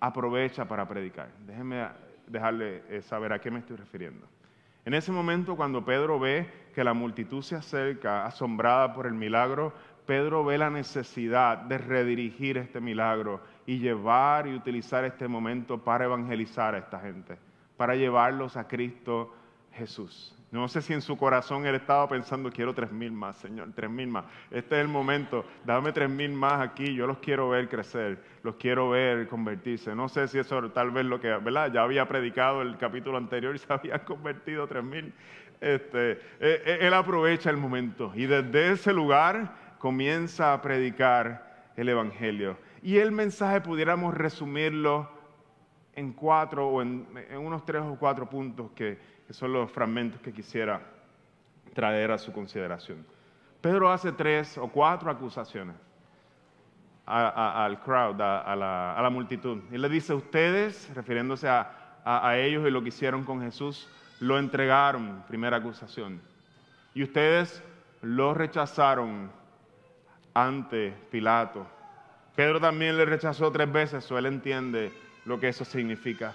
aprovecha 0.00 0.68
para 0.68 0.86
predicar. 0.86 1.30
Déjenme 1.46 1.88
dejarle 2.26 2.82
eh, 2.88 3.02
saber 3.02 3.32
a 3.32 3.40
qué 3.40 3.50
me 3.50 3.60
estoy 3.60 3.76
refiriendo. 3.76 4.26
En 4.84 4.92
ese 4.92 5.12
momento, 5.12 5.56
cuando 5.56 5.84
Pedro 5.84 6.20
ve 6.20 6.46
que 6.74 6.84
la 6.84 6.92
multitud 6.92 7.42
se 7.42 7.56
acerca, 7.56 8.26
asombrada 8.26 8.92
por 8.92 9.06
el 9.06 9.14
milagro, 9.14 9.72
Pedro 10.06 10.44
ve 10.44 10.58
la 10.58 10.70
necesidad 10.70 11.58
de 11.58 11.78
redirigir 11.78 12.58
este 12.58 12.80
milagro 12.80 13.40
y 13.66 13.78
llevar 13.78 14.46
y 14.46 14.54
utilizar 14.54 15.04
este 15.04 15.28
momento 15.28 15.78
para 15.78 16.04
evangelizar 16.04 16.74
a 16.74 16.78
esta 16.78 17.00
gente, 17.00 17.38
para 17.76 17.96
llevarlos 17.96 18.56
a 18.56 18.68
Cristo 18.68 19.34
Jesús. 19.72 20.34
No 20.54 20.68
sé 20.68 20.82
si 20.82 20.92
en 20.92 21.02
su 21.02 21.16
corazón 21.16 21.66
él 21.66 21.74
estaba 21.74 22.08
pensando, 22.08 22.48
quiero 22.48 22.72
tres 22.72 22.92
mil 22.92 23.10
más, 23.10 23.34
Señor, 23.38 23.72
tres 23.74 23.90
mil 23.90 24.06
más. 24.06 24.24
Este 24.52 24.76
es 24.76 24.82
el 24.82 24.88
momento, 24.88 25.44
dame 25.64 25.90
tres 25.90 26.08
mil 26.08 26.32
más 26.32 26.60
aquí, 26.60 26.94
yo 26.94 27.08
los 27.08 27.18
quiero 27.18 27.48
ver 27.48 27.68
crecer, 27.68 28.22
los 28.44 28.54
quiero 28.54 28.90
ver 28.90 29.26
convertirse. 29.26 29.96
No 29.96 30.08
sé 30.08 30.28
si 30.28 30.38
eso 30.38 30.70
tal 30.70 30.92
vez 30.92 31.06
lo 31.06 31.20
que, 31.20 31.28
¿verdad? 31.28 31.72
Ya 31.72 31.82
había 31.82 32.06
predicado 32.06 32.62
el 32.62 32.76
capítulo 32.76 33.16
anterior 33.16 33.56
y 33.56 33.58
se 33.58 33.72
habían 33.72 33.98
convertido 34.06 34.68
tres 34.68 34.84
mil. 34.84 35.12
Este, 35.60 36.12
e, 36.12 36.62
e, 36.64 36.86
él 36.86 36.94
aprovecha 36.94 37.50
el 37.50 37.56
momento 37.56 38.12
y 38.14 38.26
desde 38.26 38.72
ese 38.72 38.92
lugar 38.92 39.63
comienza 39.84 40.54
a 40.54 40.62
predicar 40.62 41.70
el 41.76 41.90
Evangelio. 41.90 42.56
Y 42.82 42.96
el 42.96 43.12
mensaje 43.12 43.60
pudiéramos 43.60 44.14
resumirlo 44.14 45.10
en 45.92 46.14
cuatro 46.14 46.68
o 46.68 46.80
en 46.80 47.06
unos 47.36 47.66
tres 47.66 47.82
o 47.82 47.94
cuatro 47.96 48.26
puntos 48.26 48.70
que 48.70 48.98
son 49.28 49.52
los 49.52 49.70
fragmentos 49.70 50.22
que 50.22 50.32
quisiera 50.32 50.80
traer 51.74 52.12
a 52.12 52.16
su 52.16 52.32
consideración. 52.32 53.04
Pedro 53.60 53.92
hace 53.92 54.10
tres 54.12 54.56
o 54.56 54.68
cuatro 54.68 55.10
acusaciones 55.10 55.76
al 57.04 57.82
crowd, 57.82 58.18
a, 58.22 58.56
la, 58.56 59.10
multitud. 59.10 59.64
Y 59.70 59.76
le 59.76 59.90
dice, 59.90 60.14
ustedes, 60.14 60.90
refiriéndose 60.94 61.46
a, 61.46 62.38
ellos 62.38 62.66
y 62.66 62.70
lo 62.70 62.82
que 62.82 62.88
hicieron 62.88 63.22
con 63.24 63.42
Jesús, 63.42 63.86
lo 64.18 64.38
entregaron, 64.38 65.24
primera 65.28 65.58
acusación. 65.58 66.22
Y 66.94 67.02
ustedes 67.02 67.62
lo 68.00 68.32
rechazaron 68.32 69.43
ante 70.34 70.92
Pilato. 71.10 71.66
Pedro 72.34 72.60
también 72.60 72.96
le 72.96 73.04
rechazó 73.04 73.50
tres 73.52 73.70
veces, 73.70 74.10
o 74.10 74.18
él 74.18 74.26
entiende 74.26 74.92
lo 75.24 75.38
que 75.38 75.48
eso 75.48 75.64
significa. 75.64 76.34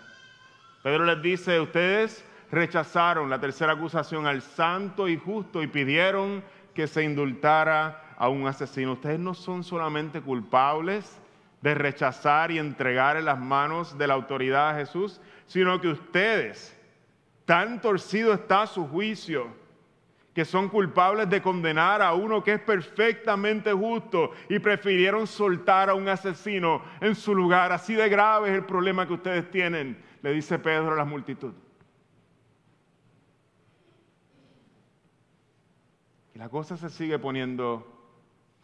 Pedro 0.82 1.06
les 1.06 1.22
dice, 1.22 1.60
ustedes 1.60 2.26
rechazaron 2.52 3.30
la 3.30 3.40
tercera 3.40 3.74
acusación 3.74 4.26
al 4.26 4.42
santo 4.42 5.08
y 5.08 5.18
justo 5.18 5.62
y 5.62 5.68
pidieron 5.68 6.42
que 6.74 6.88
se 6.88 7.04
indultara 7.04 8.16
a 8.18 8.30
un 8.30 8.48
asesino. 8.48 8.94
Ustedes 8.94 9.20
no 9.20 9.34
son 9.34 9.64
solamente 9.64 10.22
culpables 10.22 11.20
de 11.62 11.74
rechazar 11.76 12.52
y 12.52 12.58
entregar 12.58 13.18
en 13.18 13.26
las 13.26 13.38
manos 13.38 13.98
de 13.98 14.08
la 14.08 14.14
autoridad 14.14 14.70
a 14.70 14.76
Jesús, 14.76 15.20
sino 15.46 15.82
que 15.82 15.90
ustedes, 15.90 16.76
tan 17.46 17.82
torcido 17.82 18.34
está 18.34 18.66
su 18.66 18.88
juicio, 18.88 19.48
que 20.40 20.46
son 20.46 20.70
culpables 20.70 21.30
de 21.30 21.42
condenar 21.42 22.02
a 22.02 22.14
uno 22.14 22.42
que 22.42 22.54
es 22.54 22.62
perfectamente 22.62 23.74
justo 23.74 24.32
y 24.48 24.58
prefirieron 24.60 25.28
soltar 25.28 25.90
a 25.90 25.96
un 25.96 26.08
asesino 26.08 26.82
en 27.02 27.14
su 27.14 27.36
lugar. 27.36 27.74
Así 27.74 27.94
de 27.94 28.08
grave 28.08 28.48
es 28.48 28.56
el 28.56 28.64
problema 28.64 29.06
que 29.06 29.16
ustedes 29.16 29.52
tienen, 29.52 30.02
le 30.22 30.32
dice 30.32 30.58
Pedro 30.58 30.94
a 30.94 30.96
la 30.96 31.04
multitud. 31.04 31.52
la 36.36 36.48
cosa 36.48 36.78
se 36.78 36.90
sigue 36.90 37.20
poniendo 37.20 37.86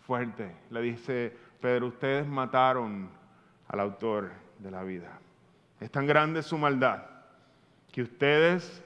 fuerte. 0.07 0.55
Le 0.69 0.81
dice 0.81 1.35
Pedro, 1.59 1.87
ustedes 1.87 2.25
mataron 2.25 3.09
al 3.67 3.79
autor 3.81 4.31
de 4.59 4.71
la 4.71 4.81
vida. 4.83 5.19
Es 5.81 5.91
tan 5.91 6.07
grande 6.07 6.41
su 6.41 6.57
maldad 6.57 7.03
que 7.91 8.01
ustedes, 8.01 8.81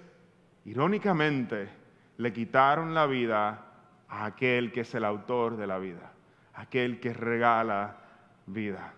irónicamente, 0.65 1.79
le 2.19 2.34
quitaron 2.34 2.93
la 2.93 3.05
vida 3.05 3.62
a 4.10 4.25
aquel 4.25 4.73
que 4.73 4.82
es 4.82 4.93
el 4.93 5.05
autor 5.05 5.55
de 5.55 5.65
la 5.65 5.79
vida, 5.79 6.12
aquel 6.53 6.99
que 6.99 7.13
regala 7.13 7.95
vida. 8.45 8.91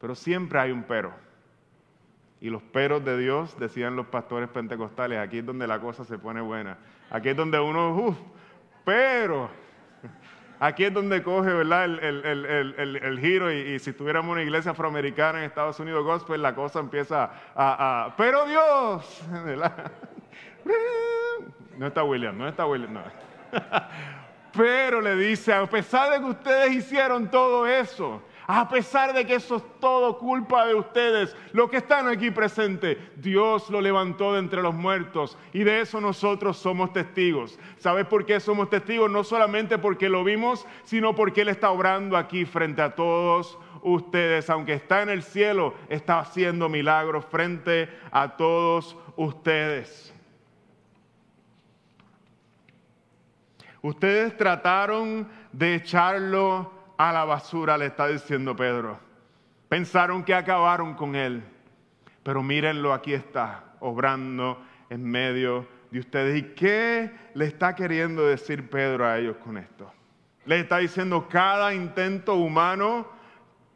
Pero 0.00 0.14
siempre 0.14 0.58
hay 0.58 0.72
un 0.72 0.84
pero. 0.84 1.12
Y 2.40 2.48
los 2.48 2.62
peros 2.62 3.04
de 3.04 3.18
Dios, 3.18 3.58
decían 3.58 3.94
los 3.94 4.06
pastores 4.06 4.48
pentecostales, 4.48 5.18
aquí 5.18 5.38
es 5.38 5.46
donde 5.46 5.66
la 5.66 5.80
cosa 5.80 6.06
se 6.06 6.16
pone 6.16 6.40
buena. 6.40 6.78
Aquí 7.10 7.28
es 7.28 7.36
donde 7.36 7.60
uno, 7.60 7.94
uff, 7.94 8.16
pero 8.86 9.50
aquí 10.60 10.84
es 10.84 10.94
donde 10.94 11.22
coge, 11.22 11.52
¿verdad? 11.52 11.84
El, 11.84 13.18
giro 13.20 13.52
y, 13.52 13.78
si 13.80 13.92
tuviéramos 13.92 14.32
una 14.32 14.42
iglesia 14.42 14.70
afroamericana 14.70 15.40
en 15.40 15.44
Estados 15.44 15.78
Unidos 15.78 16.04
gospel, 16.04 16.40
la 16.40 16.54
cosa 16.54 16.80
empieza 16.80 17.30
a, 17.54 18.06
a 18.06 18.16
pero 18.16 18.46
Dios, 18.46 19.22
¿verdad? 19.44 19.92
No 21.78 21.86
está 21.86 22.04
William, 22.04 22.36
no 22.36 22.46
está 22.46 22.66
William, 22.66 22.92
no. 22.92 23.02
Pero 24.52 25.00
le 25.00 25.16
dice, 25.16 25.52
a 25.52 25.66
pesar 25.66 26.12
de 26.12 26.18
que 26.18 26.30
ustedes 26.30 26.72
hicieron 26.72 27.30
todo 27.30 27.66
eso, 27.66 28.22
a 28.46 28.68
pesar 28.68 29.14
de 29.14 29.24
que 29.24 29.36
eso 29.36 29.56
es 29.56 29.62
todo 29.80 30.18
culpa 30.18 30.66
de 30.66 30.74
ustedes, 30.74 31.34
lo 31.52 31.70
que 31.70 31.78
están 31.78 32.06
aquí 32.08 32.30
presentes, 32.30 32.98
Dios 33.16 33.70
lo 33.70 33.80
levantó 33.80 34.34
de 34.34 34.40
entre 34.40 34.60
los 34.60 34.74
muertos 34.74 35.38
y 35.54 35.64
de 35.64 35.80
eso 35.80 36.00
nosotros 36.00 36.58
somos 36.58 36.92
testigos. 36.92 37.58
¿Sabes 37.78 38.06
por 38.06 38.26
qué 38.26 38.40
somos 38.40 38.68
testigos? 38.68 39.10
No 39.10 39.24
solamente 39.24 39.78
porque 39.78 40.10
lo 40.10 40.22
vimos, 40.22 40.66
sino 40.84 41.14
porque 41.14 41.42
Él 41.42 41.48
está 41.48 41.70
obrando 41.70 42.16
aquí 42.16 42.44
frente 42.44 42.82
a 42.82 42.94
todos 42.94 43.58
ustedes. 43.82 44.50
Aunque 44.50 44.74
está 44.74 45.02
en 45.02 45.08
el 45.08 45.22
cielo, 45.22 45.74
está 45.88 46.18
haciendo 46.18 46.68
milagros 46.68 47.24
frente 47.24 47.88
a 48.10 48.36
todos 48.36 48.96
ustedes. 49.16 50.11
Ustedes 53.82 54.36
trataron 54.36 55.28
de 55.52 55.74
echarlo 55.74 56.72
a 56.96 57.12
la 57.12 57.24
basura, 57.24 57.76
le 57.76 57.86
está 57.86 58.06
diciendo 58.06 58.54
Pedro. 58.54 58.98
Pensaron 59.68 60.22
que 60.22 60.34
acabaron 60.34 60.94
con 60.94 61.16
él, 61.16 61.42
pero 62.22 62.42
mírenlo, 62.42 62.92
aquí 62.92 63.12
está, 63.12 63.74
obrando 63.80 64.62
en 64.88 65.04
medio 65.04 65.66
de 65.90 65.98
ustedes. 65.98 66.38
¿Y 66.38 66.42
qué 66.54 67.10
le 67.34 67.46
está 67.46 67.74
queriendo 67.74 68.24
decir 68.24 68.70
Pedro 68.70 69.04
a 69.04 69.18
ellos 69.18 69.36
con 69.38 69.58
esto? 69.58 69.92
Le 70.44 70.60
está 70.60 70.78
diciendo 70.78 71.26
cada 71.28 71.74
intento 71.74 72.36
humano 72.36 73.08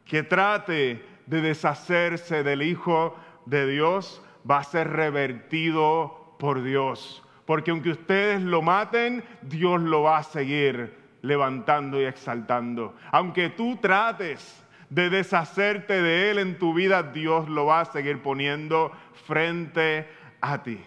que 0.05 0.23
trate 0.23 1.05
de 1.25 1.41
deshacerse 1.41 2.43
del 2.43 2.61
Hijo 2.61 3.15
de 3.45 3.67
Dios 3.67 4.21
va 4.49 4.59
a 4.59 4.63
ser 4.63 4.89
revertido 4.89 6.35
por 6.39 6.63
Dios. 6.63 7.23
Porque 7.47 7.71
aunque 7.71 7.91
ustedes 7.91 8.41
lo 8.41 8.61
maten, 8.61 9.23
Dios 9.41 9.81
lo 9.81 10.03
va 10.03 10.17
a 10.17 10.23
seguir 10.23 10.93
levantando 11.21 11.99
y 11.99 12.03
exaltando. 12.03 12.93
Aunque 13.09 13.49
tú 13.49 13.77
trates 13.77 14.63
de 14.89 15.09
deshacerte 15.09 16.01
de 16.01 16.29
Él 16.29 16.39
en 16.39 16.59
tu 16.59 16.73
vida, 16.73 17.03
Dios 17.03 17.47
lo 17.47 17.65
va 17.65 17.79
a 17.79 17.85
seguir 17.85 18.21
poniendo 18.21 18.91
frente 19.25 20.09
a 20.41 20.61
ti. 20.61 20.77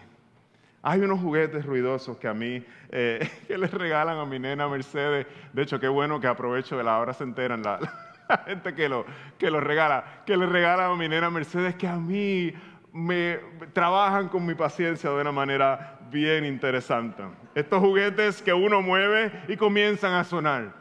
Hay 0.83 1.01
unos 1.01 1.19
juguetes 1.19 1.65
ruidosos 1.65 2.17
que 2.17 2.27
a 2.27 2.33
mí, 2.35 2.63
eh, 2.91 3.27
que 3.47 3.57
les 3.57 3.71
regalan 3.71 4.19
a 4.19 4.25
mi 4.25 4.37
nena 4.37 4.67
Mercedes. 4.67 5.25
De 5.53 5.63
hecho, 5.63 5.79
qué 5.79 5.87
bueno 5.87 6.19
que 6.19 6.27
aprovecho 6.27 6.77
de 6.77 6.83
la 6.83 6.99
hora 6.99 7.13
se 7.13 7.23
enteran 7.23 7.63
la, 7.63 7.79
gente 8.45 8.75
que 8.75 8.87
lo, 8.87 9.03
que 9.39 9.49
regala. 9.49 10.21
Que 10.27 10.37
le 10.37 10.45
regalan 10.45 10.91
a 10.91 10.95
mi 10.95 11.09
nena 11.09 11.31
Mercedes 11.31 11.73
que 11.73 11.87
a 11.87 11.95
mí 11.95 12.53
me 12.93 13.39
trabajan 13.73 14.27
con 14.27 14.45
mi 14.45 14.53
paciencia 14.53 15.09
de 15.09 15.21
una 15.21 15.31
manera 15.31 15.97
bien 16.11 16.45
interesante. 16.45 17.23
Estos 17.55 17.79
juguetes 17.79 18.41
que 18.41 18.53
uno 18.53 18.81
mueve 18.81 19.31
y 19.47 19.55
comienzan 19.55 20.13
a 20.13 20.23
sonar. 20.23 20.73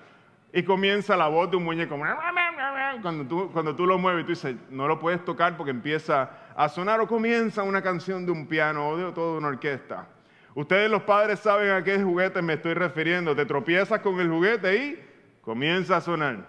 Y 0.52 0.64
comienza 0.64 1.16
la 1.16 1.28
voz 1.28 1.50
de 1.50 1.56
un 1.56 1.64
muñeco. 1.64 1.96
Cuando 3.02 3.24
tú, 3.24 3.50
cuando 3.52 3.76
tú 3.76 3.86
lo 3.86 3.98
mueves, 3.98 4.24
tú 4.24 4.32
dices, 4.32 4.56
no 4.68 4.88
lo 4.88 4.98
puedes 4.98 5.24
tocar 5.24 5.56
porque 5.56 5.70
empieza 5.70 6.30
a 6.56 6.68
sonar 6.68 7.00
o 7.00 7.06
comienza 7.06 7.62
una 7.62 7.80
canción 7.80 8.26
de 8.26 8.32
un 8.32 8.46
piano 8.46 8.88
o 8.88 8.96
de 8.96 9.12
toda 9.12 9.38
una 9.38 9.48
orquesta. 9.48 10.08
Ustedes 10.54 10.90
los 10.90 11.02
padres 11.02 11.38
saben 11.38 11.70
a 11.70 11.84
qué 11.84 12.02
juguete 12.02 12.42
me 12.42 12.54
estoy 12.54 12.74
refiriendo. 12.74 13.36
Te 13.36 13.46
tropiezas 13.46 14.00
con 14.00 14.18
el 14.18 14.28
juguete 14.28 14.76
y 14.76 15.04
comienza 15.40 15.96
a 15.96 16.00
sonar. 16.00 16.46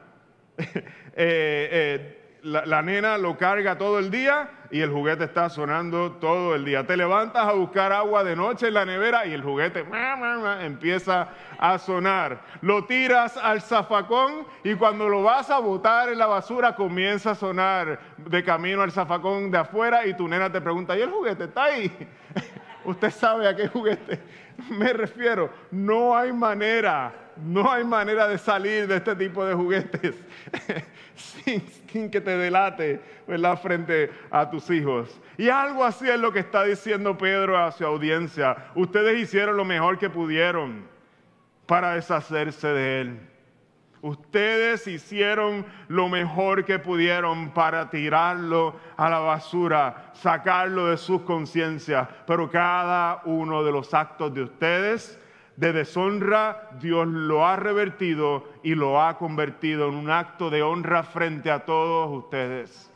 Eh, 1.14 1.68
eh, 1.72 2.21
la, 2.44 2.82
nena 2.82 3.18
lo 3.18 3.38
carga 3.38 3.78
todo 3.78 4.00
el 4.00 4.10
día 4.10 4.50
y 4.72 4.82
el 4.82 4.90
juguete 4.90 5.26
está 5.26 5.50
sonando 5.50 6.14
todo 6.14 6.56
el 6.56 6.66
día. 6.66 6.86
Te 6.86 6.98
levantas 6.98 7.48
a 7.48 7.54
buscar 7.54 7.92
agua 7.92 8.24
de 8.24 8.36
noche 8.36 8.68
en 8.68 8.74
la 8.74 8.86
nevera 8.86 9.26
y 9.26 9.34
el 9.34 9.44
juguete 9.44 9.86
empieza 10.62 11.30
a 11.60 11.78
sonar. 11.78 12.42
Lo 12.62 12.86
tiras 12.86 13.38
al 13.38 13.62
zafacón 13.62 14.46
y 14.64 14.76
cuando 14.76 15.08
lo 15.08 15.24
vas 15.24 15.50
a 15.50 15.60
botar 15.60 16.10
en 16.10 16.18
la 16.18 16.28
basura 16.28 16.76
comienza 16.76 17.32
a 17.32 17.36
sonar 17.36 18.00
de 18.18 18.44
camino 18.44 18.82
al 18.82 18.92
zafacón 18.92 19.52
de 19.52 19.58
afuera 19.58 20.06
y 20.06 20.16
tu 20.16 20.28
nena 20.28 20.52
te 20.52 20.62
pregunta, 20.62 20.98
¿y 20.98 21.02
el 21.02 21.10
juguete 21.10 21.46
está 21.46 21.66
ahí? 21.66 21.92
Usted 22.84 23.12
sabe 23.12 23.48
a 23.48 23.56
qué 23.56 23.68
juguete 23.68 24.20
me 24.70 24.94
refiero. 24.94 25.50
No 25.72 26.16
hay 26.16 26.32
manera, 26.32 27.14
no 27.38 27.72
hay 27.72 27.84
manera 27.84 28.28
de 28.28 28.38
salir 28.38 28.88
de 28.88 28.98
este 28.98 29.16
tipo 29.16 29.46
de 29.46 29.54
juguetes 29.54 30.16
sin, 31.16 32.10
que 32.10 32.22
te 32.22 32.38
delate 32.38 33.02
¿verdad? 33.28 33.60
frente 33.62 34.12
a 34.30 34.50
tus 34.50 34.70
hijos. 34.70 35.20
Y 35.38 35.50
algo 35.50 35.84
así 35.84 36.10
es 36.10 36.20
lo 36.20 36.32
que 36.32 36.40
está 36.40 36.64
diciendo 36.64 37.18
Pedro 37.18 37.58
a 37.58 37.72
su 37.72 37.86
audiencia. 37.86 38.70
Ustedes 38.76 39.20
hicieron 39.20 39.58
lo 39.58 39.66
mejor 39.66 39.98
que 39.98 40.10
pudieron 40.10 40.88
para 41.66 41.96
deshacerse 41.96 42.68
de 42.68 43.02
él. 43.02 43.20
Ustedes 44.02 44.88
hicieron 44.88 45.66
lo 45.88 46.10
mejor 46.10 46.66
que 46.66 46.80
pudieron 46.80 47.52
para 47.52 47.92
tirarlo 47.92 48.76
a 48.98 49.10
la 49.10 49.20
basura, 49.20 50.12
sacarlo 50.14 50.88
de 50.88 50.98
sus 50.98 51.22
conciencias, 51.22 52.08
pero 52.26 52.50
cada 52.50 53.22
uno 53.26 53.64
de 53.64 53.72
los 53.72 53.94
actos 53.94 54.34
de 54.34 54.42
ustedes 54.42 55.21
de 55.62 55.74
deshonra, 55.74 56.70
Dios 56.82 57.08
lo 57.08 57.46
ha 57.46 57.56
revertido 57.56 58.50
y 58.64 58.74
lo 58.74 59.00
ha 59.00 59.20
convertido 59.20 59.90
en 59.90 59.94
un 59.94 60.10
acto 60.10 60.50
de 60.50 60.64
honra 60.64 61.04
frente 61.04 61.52
a 61.52 61.66
todos 61.66 62.10
ustedes. 62.24 62.92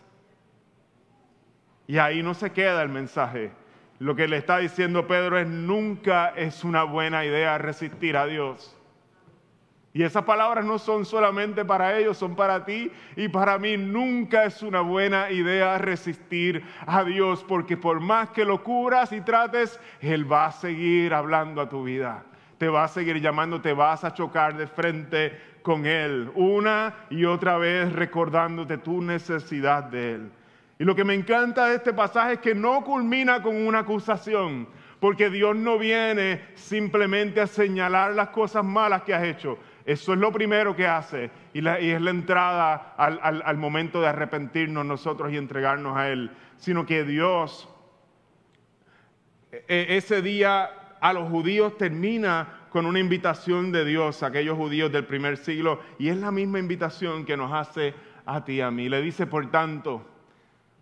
Y 1.86 2.00
ahí 2.00 2.24
no 2.24 2.34
se 2.34 2.52
queda 2.54 2.82
el 2.82 2.90
mensaje. 2.90 3.52
Lo 4.00 4.16
que 4.16 4.28
le 4.28 4.38
está 4.38 4.58
diciendo 4.58 5.06
Pedro 5.06 5.38
es 5.38 5.48
nunca 5.48 6.30
es 6.30 6.64
una 6.64 6.82
buena 6.82 7.24
idea 7.24 7.60
resistir 7.60 8.18
a 8.18 8.26
Dios. 8.26 8.76
Y 9.94 10.02
esas 10.02 10.24
palabras 10.24 10.66
no 10.66 10.80
son 10.80 11.06
solamente 11.06 11.64
para 11.66 11.96
ellos, 11.96 12.18
son 12.18 12.36
para 12.36 12.66
ti 12.66 12.92
y 13.16 13.28
para 13.28 13.60
mí. 13.60 13.78
Nunca 13.78 14.44
es 14.44 14.64
una 14.64 14.82
buena 14.82 15.30
idea 15.30 15.78
resistir 15.78 16.64
a 16.88 17.04
Dios, 17.04 17.46
porque 17.48 17.78
por 17.78 18.00
más 18.00 18.32
que 18.32 18.44
lo 18.44 18.64
curas 18.64 19.12
y 19.12 19.22
trates, 19.22 19.80
Él 20.02 20.30
va 20.30 20.48
a 20.48 20.52
seguir 20.52 21.14
hablando 21.14 21.62
a 21.62 21.70
tu 21.70 21.84
vida 21.84 22.26
te 22.58 22.68
va 22.68 22.86
a 22.86 22.88
seguir 22.88 23.22
llamando, 23.22 23.62
te 23.62 23.74
vas 23.74 24.04
a 24.04 24.14
chocar 24.14 24.56
de 24.56 24.68
frente 24.68 25.40
con 25.62 25.86
Él, 25.86 26.32
una 26.36 26.94
y 27.10 27.26
otra 27.26 27.58
vez 27.58 27.92
recordándote 27.92 28.78
tu 28.78 29.02
necesidad 29.02 29.84
de 29.84 30.14
Él. 30.14 30.32
Y 30.78 30.84
lo 30.84 30.96
que 30.96 31.04
me 31.04 31.14
encanta 31.14 31.68
de 31.68 31.76
este 31.76 31.94
pasaje 31.94 32.34
es 32.34 32.40
que 32.40 32.54
no 32.54 32.84
culmina 32.84 33.42
con 33.42 33.56
una 33.56 33.80
acusación, 33.80 34.68
porque 35.00 35.30
Dios 35.30 35.56
no 35.56 35.78
viene 35.78 36.42
simplemente 36.56 37.42
a 37.42 37.48
señalar 37.48 38.14
las 38.14 38.30
cosas 38.30 38.64
malas 38.64 39.04
que 39.04 39.14
has 39.14 39.24
hecho. 39.24 39.58
Eso 39.86 40.14
es 40.14 40.20
lo 40.20 40.32
primero 40.32 40.76
que 40.76 40.88
hace 40.88 41.30
y, 41.54 41.60
es 41.60 42.02
la 42.02 42.10
entrada 42.10 42.96
al, 42.98 43.20
al 43.22 43.58
momento 43.58 44.02
de 44.02 44.08
arrepentirnos 44.08 44.86
nosotros 44.86 45.32
y 45.32 45.38
entregarnos 45.38 45.96
a 45.96 46.10
Él, 46.10 46.32
sino 46.58 46.86
que 46.86 47.04
Dios 47.04 47.70
e, 49.52 49.64
e, 49.68 49.98
ese 49.98 50.22
día 50.22 50.70
a 51.06 51.14
los 51.14 51.30
judíos 51.30 51.78
termina 51.78 52.66
con 52.72 52.88
una 52.88 52.98
invitación 52.98 53.72
de 53.72 53.86
Dios 53.86 54.24
a 54.24 54.28
aquellos 54.28 54.58
judíos 54.58 54.92
del 54.92 55.06
primer 55.06 55.38
siglo 55.38 55.80
y 56.00 56.10
es 56.10 56.18
la 56.18 56.32
misma 56.32 56.58
invitación 56.58 57.26
que 57.26 57.38
nos 57.38 57.54
hace 57.54 57.94
a 58.26 58.44
ti 58.44 58.54
y 58.54 58.62
a 58.62 58.72
mí. 58.72 58.90
Le 58.90 59.04
dice, 59.04 59.28
por 59.28 59.52
tanto, 59.52 60.04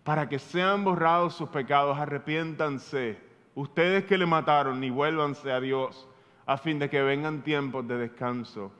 para 0.02 0.26
que 0.26 0.38
sean 0.38 0.82
borrados 0.82 1.34
sus 1.34 1.50
pecados, 1.50 1.98
arrepiéntanse, 1.98 3.18
ustedes 3.54 4.06
que 4.06 4.16
le 4.16 4.24
mataron, 4.24 4.82
y 4.82 4.88
vuélvanse 4.88 5.52
a 5.52 5.60
Dios, 5.60 6.08
a 6.46 6.56
fin 6.56 6.78
de 6.78 6.88
que 6.88 7.02
vengan 7.02 7.42
tiempos 7.42 7.86
de 7.86 7.98
descanso 7.98 8.72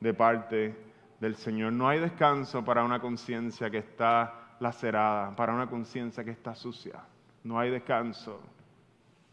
de 0.00 0.14
parte 0.14 0.76
del 1.20 1.36
Señor. 1.36 1.74
No 1.74 1.88
hay 1.88 2.00
descanso 2.00 2.64
para 2.64 2.82
una 2.82 2.98
conciencia 2.98 3.70
que 3.70 3.78
está 3.78 4.56
lacerada, 4.58 5.36
para 5.36 5.54
una 5.54 5.68
conciencia 5.68 6.24
que 6.24 6.32
está 6.32 6.56
sucia. 6.56 7.04
No 7.44 7.56
hay 7.56 7.70
descanso. 7.70 8.40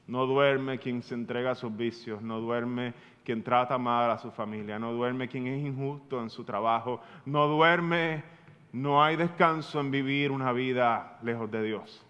No 0.08 0.28
duerme 0.28 0.78
quien 0.78 1.02
se 1.02 1.16
entrega 1.16 1.52
a 1.52 1.56
sus 1.56 1.76
vicios, 1.76 2.22
no 2.22 2.40
duerme 2.40 2.94
quien 3.24 3.44
trata 3.44 3.78
mal 3.78 4.12
a 4.12 4.20
su 4.20 4.30
familia, 4.32 4.78
no 4.78 4.94
duerme 4.94 5.28
quien 5.28 5.48
es 5.48 5.66
injusto 5.66 6.22
en 6.22 6.30
su 6.30 6.44
trabajo, 6.44 7.02
no 7.26 7.48
duerme, 7.48 8.24
no 8.72 9.04
hay 9.04 9.16
descanso 9.16 9.80
en 9.80 9.90
vivir 9.90 10.32
una 10.32 10.52
vida 10.52 11.18
lejos 11.24 11.50
de 11.50 11.64
Dios. 11.64 12.06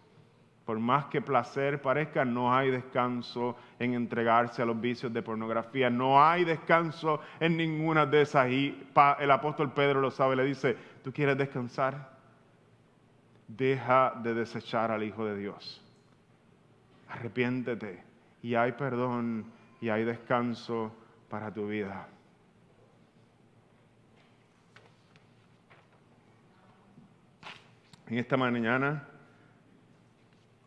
Por 0.66 0.80
más 0.80 1.06
que 1.06 1.22
placer 1.22 1.82
parezca, 1.82 2.26
no 2.26 2.54
hay 2.54 2.72
descanso 2.72 3.56
en 3.80 3.93
entregarse 3.93 4.62
a 4.62 4.66
los 4.66 4.82
vicios 4.82 5.14
de 5.14 5.22
pornografía, 5.22 5.89
no 5.89 6.22
hay 6.22 6.43
descanso 6.43 7.22
en 7.39 7.56
ninguna 7.56 8.06
de 8.06 8.24
esas. 8.24 8.50
Y 8.50 8.84
el 9.20 9.32
apóstol 9.32 9.72
Pedro 9.72 10.02
lo 10.02 10.12
sabe, 10.12 10.36
le 10.36 10.43
dice, 10.43 10.76
¿tú 11.04 11.14
quieres 11.14 11.38
descansar? 11.38 12.16
Deja 13.48 14.20
de 14.22 14.34
desechar 14.34 14.89
al 14.89 15.04
Hijo 15.04 15.24
de 15.24 15.38
Dios 15.38 15.84
arrepiéntete 17.16 18.03
y 18.41 18.55
hay 18.55 18.74
perdón 18.74 19.45
y 19.80 19.89
hay 19.89 20.03
descanso 20.03 20.91
para 21.30 21.53
tu 21.53 21.68
vida. 21.68 22.07
En 28.07 28.20
esta 28.20 28.38
mañana, 28.38 29.07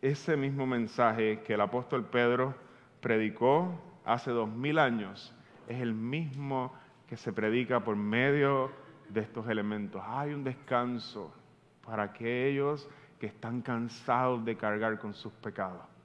ese 0.01 0.35
mismo 0.35 0.65
mensaje 0.65 1.41
que 1.41 1.53
el 1.53 1.61
apóstol 1.61 2.05
Pedro 2.05 2.53
predicó 2.99 3.79
hace 4.03 4.31
dos 4.31 4.49
mil 4.49 4.77
años 4.77 5.33
es 5.67 5.79
el 5.81 5.93
mismo 5.93 6.73
que 7.07 7.15
se 7.15 7.31
predica 7.31 7.83
por 7.83 7.95
medio 7.95 8.71
de 9.09 9.21
estos 9.21 9.47
elementos. 9.47 10.01
Hay 10.05 10.33
un 10.33 10.43
descanso 10.43 11.33
para 11.85 12.03
aquellos 12.03 12.89
que 13.19 13.27
están 13.27 13.61
cansados 13.61 14.43
de 14.43 14.57
cargar 14.57 14.99
con 14.99 15.13
sus 15.13 15.31
pecados 15.33 15.98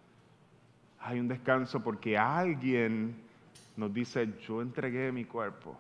hay 1.05 1.20
un 1.20 1.28
descanso 1.28 1.82
porque 1.82 2.16
alguien 2.16 3.14
nos 3.76 3.92
dice, 3.92 4.26
yo 4.46 4.62
entregué 4.62 5.12
mi 5.12 5.26
cuerpo, 5.26 5.76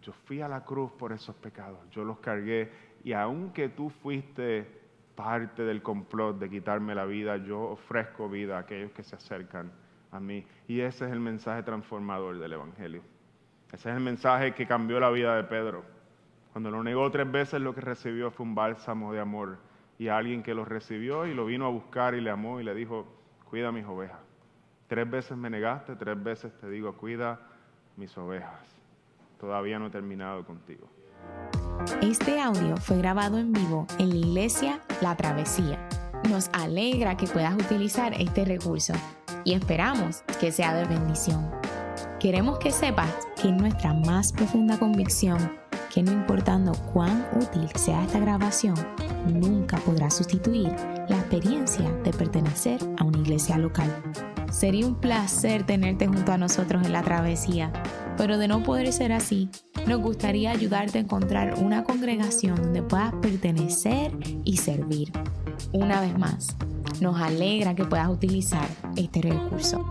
yo 0.00 0.12
fui 0.24 0.40
a 0.40 0.48
la 0.48 0.64
cruz 0.64 0.90
por 0.92 1.12
esos 1.12 1.36
pecados, 1.36 1.78
yo 1.90 2.04
los 2.04 2.18
cargué 2.20 2.70
y 3.04 3.12
aunque 3.12 3.68
tú 3.68 3.90
fuiste 3.90 4.66
parte 5.14 5.62
del 5.62 5.82
complot 5.82 6.38
de 6.38 6.48
quitarme 6.48 6.94
la 6.94 7.04
vida, 7.04 7.36
yo 7.36 7.60
ofrezco 7.60 8.30
vida 8.30 8.56
a 8.56 8.60
aquellos 8.60 8.92
que 8.92 9.02
se 9.02 9.16
acercan 9.16 9.70
a 10.10 10.20
mí. 10.20 10.46
Y 10.68 10.80
ese 10.80 11.04
es 11.04 11.12
el 11.12 11.20
mensaje 11.20 11.62
transformador 11.62 12.38
del 12.38 12.54
Evangelio. 12.54 13.02
Ese 13.72 13.90
es 13.90 13.96
el 13.96 14.02
mensaje 14.02 14.54
que 14.54 14.66
cambió 14.66 14.98
la 15.00 15.10
vida 15.10 15.36
de 15.36 15.44
Pedro. 15.44 15.84
Cuando 16.52 16.70
lo 16.70 16.82
negó 16.82 17.10
tres 17.10 17.30
veces, 17.30 17.60
lo 17.60 17.74
que 17.74 17.80
recibió 17.82 18.30
fue 18.30 18.44
un 18.44 18.54
bálsamo 18.54 19.12
de 19.12 19.20
amor. 19.20 19.58
Y 19.98 20.08
alguien 20.08 20.42
que 20.42 20.54
lo 20.54 20.64
recibió 20.64 21.26
y 21.26 21.34
lo 21.34 21.46
vino 21.46 21.66
a 21.66 21.70
buscar 21.70 22.14
y 22.14 22.20
le 22.20 22.30
amó 22.30 22.60
y 22.60 22.64
le 22.64 22.74
dijo, 22.74 23.06
cuida 23.48 23.72
mis 23.72 23.84
ovejas. 23.86 24.25
Tres 24.88 25.10
veces 25.10 25.36
me 25.36 25.50
negaste, 25.50 25.96
tres 25.96 26.22
veces 26.22 26.52
te 26.60 26.68
digo, 26.68 26.96
cuida 26.96 27.40
mis 27.96 28.16
ovejas. 28.16 28.60
Todavía 29.40 29.78
no 29.78 29.86
he 29.86 29.90
terminado 29.90 30.44
contigo. 30.44 30.86
Este 32.00 32.40
audio 32.40 32.76
fue 32.76 32.98
grabado 32.98 33.38
en 33.38 33.52
vivo 33.52 33.86
en 33.98 34.10
la 34.10 34.16
iglesia 34.16 34.80
La 35.02 35.16
Travesía. 35.16 35.88
Nos 36.30 36.48
alegra 36.52 37.16
que 37.16 37.26
puedas 37.26 37.54
utilizar 37.54 38.14
este 38.14 38.44
recurso 38.44 38.94
y 39.44 39.54
esperamos 39.54 40.22
que 40.40 40.52
sea 40.52 40.74
de 40.74 40.86
bendición. 40.86 41.50
Queremos 42.18 42.58
que 42.58 42.70
sepas 42.70 43.10
que 43.40 43.52
nuestra 43.52 43.92
más 43.92 44.32
profunda 44.32 44.78
convicción 44.78 45.38
que 45.96 46.02
no 46.02 46.12
importando 46.12 46.72
cuán 46.92 47.26
útil 47.34 47.70
sea 47.74 48.04
esta 48.04 48.18
grabación, 48.18 48.74
nunca 49.32 49.78
podrá 49.78 50.10
sustituir 50.10 50.68
la 51.08 51.16
experiencia 51.16 51.90
de 52.04 52.12
pertenecer 52.12 52.78
a 52.98 53.04
una 53.04 53.16
iglesia 53.16 53.56
local. 53.56 53.90
Sería 54.56 54.86
un 54.86 54.94
placer 54.94 55.64
tenerte 55.64 56.06
junto 56.06 56.32
a 56.32 56.38
nosotros 56.38 56.82
en 56.86 56.92
la 56.92 57.02
travesía, 57.02 57.70
pero 58.16 58.38
de 58.38 58.48
no 58.48 58.62
poder 58.62 58.90
ser 58.90 59.12
así, 59.12 59.50
nos 59.86 60.00
gustaría 60.00 60.50
ayudarte 60.50 60.96
a 60.96 61.02
encontrar 61.02 61.62
una 61.62 61.84
congregación 61.84 62.56
donde 62.56 62.82
puedas 62.82 63.12
pertenecer 63.20 64.12
y 64.44 64.56
servir. 64.56 65.12
Una 65.74 66.00
vez 66.00 66.18
más, 66.18 66.56
nos 67.02 67.20
alegra 67.20 67.74
que 67.74 67.84
puedas 67.84 68.08
utilizar 68.08 68.66
este 68.96 69.20
recurso. 69.20 69.84